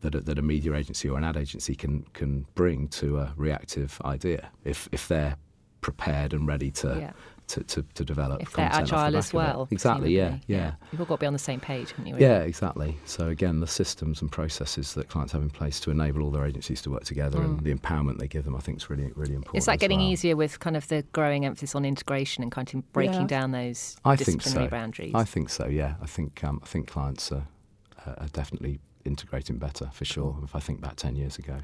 that, 0.02 0.14
a, 0.14 0.20
that 0.20 0.38
a 0.38 0.42
media 0.42 0.74
agency 0.74 1.08
or 1.08 1.16
an 1.16 1.24
ad 1.24 1.36
agency 1.36 1.74
can 1.74 2.04
can 2.12 2.46
bring 2.54 2.88
to 2.88 3.18
a 3.18 3.32
reactive 3.36 4.00
idea 4.04 4.50
if 4.64 4.88
if 4.92 5.08
they're 5.08 5.36
prepared 5.80 6.32
and 6.32 6.46
ready 6.46 6.70
to 6.70 6.98
Yeah. 7.00 7.12
To, 7.48 7.62
to, 7.64 7.82
to 7.94 8.04
develop. 8.04 8.42
If 8.42 8.52
they're 8.52 8.68
content 8.68 8.84
off 8.84 8.88
the 8.90 8.96
agile 8.96 9.16
as 9.16 9.32
well. 9.32 9.68
Exactly. 9.70 10.14
Yeah, 10.16 10.22
presumably. 10.30 10.54
yeah. 10.54 10.72
You've 10.92 11.00
all 11.00 11.06
got 11.06 11.16
to 11.16 11.20
be 11.20 11.26
on 11.26 11.32
the 11.32 11.38
same 11.38 11.60
page, 11.60 11.90
haven't 11.90 12.06
you? 12.06 12.16
Yeah, 12.18 12.40
exactly. 12.40 12.96
So 13.04 13.28
again, 13.28 13.60
the 13.60 13.66
systems 13.66 14.22
and 14.22 14.30
processes 14.32 14.94
that 14.94 15.08
clients 15.08 15.32
have 15.32 15.42
in 15.42 15.50
place 15.50 15.78
to 15.80 15.90
enable 15.90 16.22
all 16.22 16.30
their 16.30 16.46
agencies 16.46 16.80
to 16.82 16.90
work 16.90 17.04
together 17.04 17.40
and 17.42 17.60
the 17.60 17.74
empowerment 17.74 18.18
they 18.18 18.28
give 18.28 18.44
them, 18.44 18.56
I 18.56 18.60
think, 18.60 18.78
is 18.78 18.88
really, 18.90 19.10
really 19.14 19.34
important. 19.34 19.54
Mm. 19.56 19.58
Is 19.58 19.66
that 19.66 19.78
getting 19.78 19.98
well. 20.00 20.08
easier 20.08 20.36
with 20.36 20.58
kind 20.60 20.76
of 20.76 20.88
the 20.88 21.02
growing 21.12 21.44
emphasis 21.44 21.74
on 21.74 21.84
integration 21.84 22.42
and 22.42 22.50
kind 22.50 22.72
of 22.74 22.92
breaking 22.92 23.22
Yeah. 23.22 23.26
down 23.26 23.50
those 23.52 23.96
I 24.04 24.16
think 24.16 24.42
disciplinary 24.42 24.66
so. 24.68 24.70
boundaries? 24.70 25.12
I 25.14 25.24
think 25.24 25.50
so. 25.50 25.66
Yeah, 25.66 25.94
I 26.00 26.06
think 26.06 26.42
um, 26.44 26.60
I 26.62 26.66
think 26.66 26.88
clients 26.88 27.30
are, 27.30 27.46
are 28.06 28.28
definitely 28.32 28.80
integrating 29.04 29.58
better 29.58 29.90
for 29.92 30.04
sure. 30.04 30.38
If 30.42 30.56
I 30.56 30.60
think 30.60 30.80
back 30.80 30.96
ten 30.96 31.14
years 31.14 31.38
ago, 31.38 31.58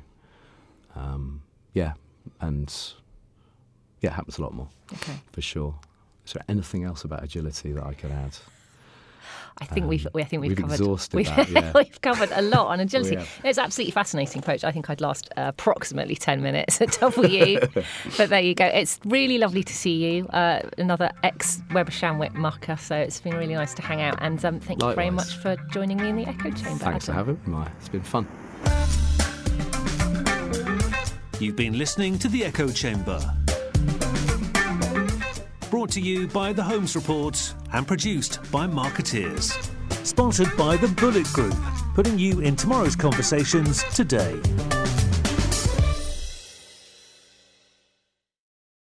um, 0.95 1.43
yeah, 1.73 1.95
and 2.41 2.71
yeah, 4.01 4.11
it 4.11 4.15
happens 4.15 4.39
a 4.39 4.43
lot 4.43 4.55
more 4.55 4.69
okay. 4.93 5.15
for 5.33 5.41
sure. 5.41 5.75
Is 6.27 6.33
there 6.33 6.45
anything 6.49 6.85
else 6.85 7.05
about 7.05 7.23
agility 7.23 7.73
that 7.73 7.85
I 7.85 7.95
could 7.95 8.11
add? 8.11 8.37
I 9.59 9.67
think 9.67 9.87
we've 9.87 10.07
I 10.15 10.25
think 10.25 10.41
we've, 10.41 10.51
we've 10.51 10.59
covered 10.59 10.81
exhausted 10.81 11.17
we've, 11.17 11.27
that, 11.27 11.51
yeah. 11.51 11.73
we've 11.75 12.01
covered 12.01 12.31
a 12.33 12.41
lot 12.41 12.69
on 12.69 12.81
agility. 12.87 13.17
We. 13.17 13.25
It's 13.45 13.59
absolutely 13.59 13.91
fascinating 13.91 14.41
Coach. 14.41 14.65
I 14.65 14.73
think 14.73 14.89
I'd 14.89 15.01
last 15.03 15.29
uh, 15.37 15.49
approximately 15.49 16.17
ten 16.17 16.43
minutes 16.43 16.81
at 16.81 16.93
W, 17.01 17.61
but 18.17 18.31
there 18.31 18.41
you 18.41 18.55
go. 18.55 18.65
It's 18.65 18.99
really 19.05 19.39
lovely 19.39 19.63
to 19.63 19.73
see 19.73 20.15
you. 20.15 20.29
Uh, 20.29 20.61
another 20.79 21.11
ex 21.23 21.63
Weber 21.75 21.91
Shandwick 21.91 22.35
mucker. 22.35 22.77
So 22.77 22.97
it's 22.97 23.21
been 23.21 23.37
really 23.37 23.55
nice 23.55 23.75
to 23.75 23.83
hang 23.83 24.01
out. 24.01 24.19
And 24.23 24.43
um, 24.45 24.61
thank 24.61 24.83
you 24.83 24.95
very 24.95 25.11
much 25.11 25.37
for 25.37 25.57
joining 25.71 25.99
me 25.99 26.09
in 26.09 26.17
the 26.17 26.27
echo 26.27 26.51
chamber. 26.51 26.85
Thanks 26.85 27.07
for 27.07 27.13
having 27.13 27.39
me, 27.47 27.65
It's 27.79 27.89
been 27.89 28.03
fun. 28.03 28.27
You've 31.39 31.57
been 31.57 31.79
listening 31.79 32.19
to 32.19 32.29
The 32.29 32.45
Echo 32.45 32.69
Chamber. 32.69 33.19
Brought 35.71 35.91
to 35.91 36.01
you 36.01 36.27
by 36.27 36.53
The 36.53 36.65
Holmes 36.65 36.97
Report 36.97 37.55
and 37.73 37.87
produced 37.87 38.41
by 38.51 38.67
Markettiers. 38.67 39.57
Sponsored 40.03 40.51
by 40.57 40.77
The 40.77 40.89
Bullet 40.89 41.27
Group, 41.33 41.55
putting 41.95 42.19
you 42.19 42.41
in 42.41 42.57
tomorrow's 42.57 42.97
conversations 42.97 43.85
today. 43.95 44.41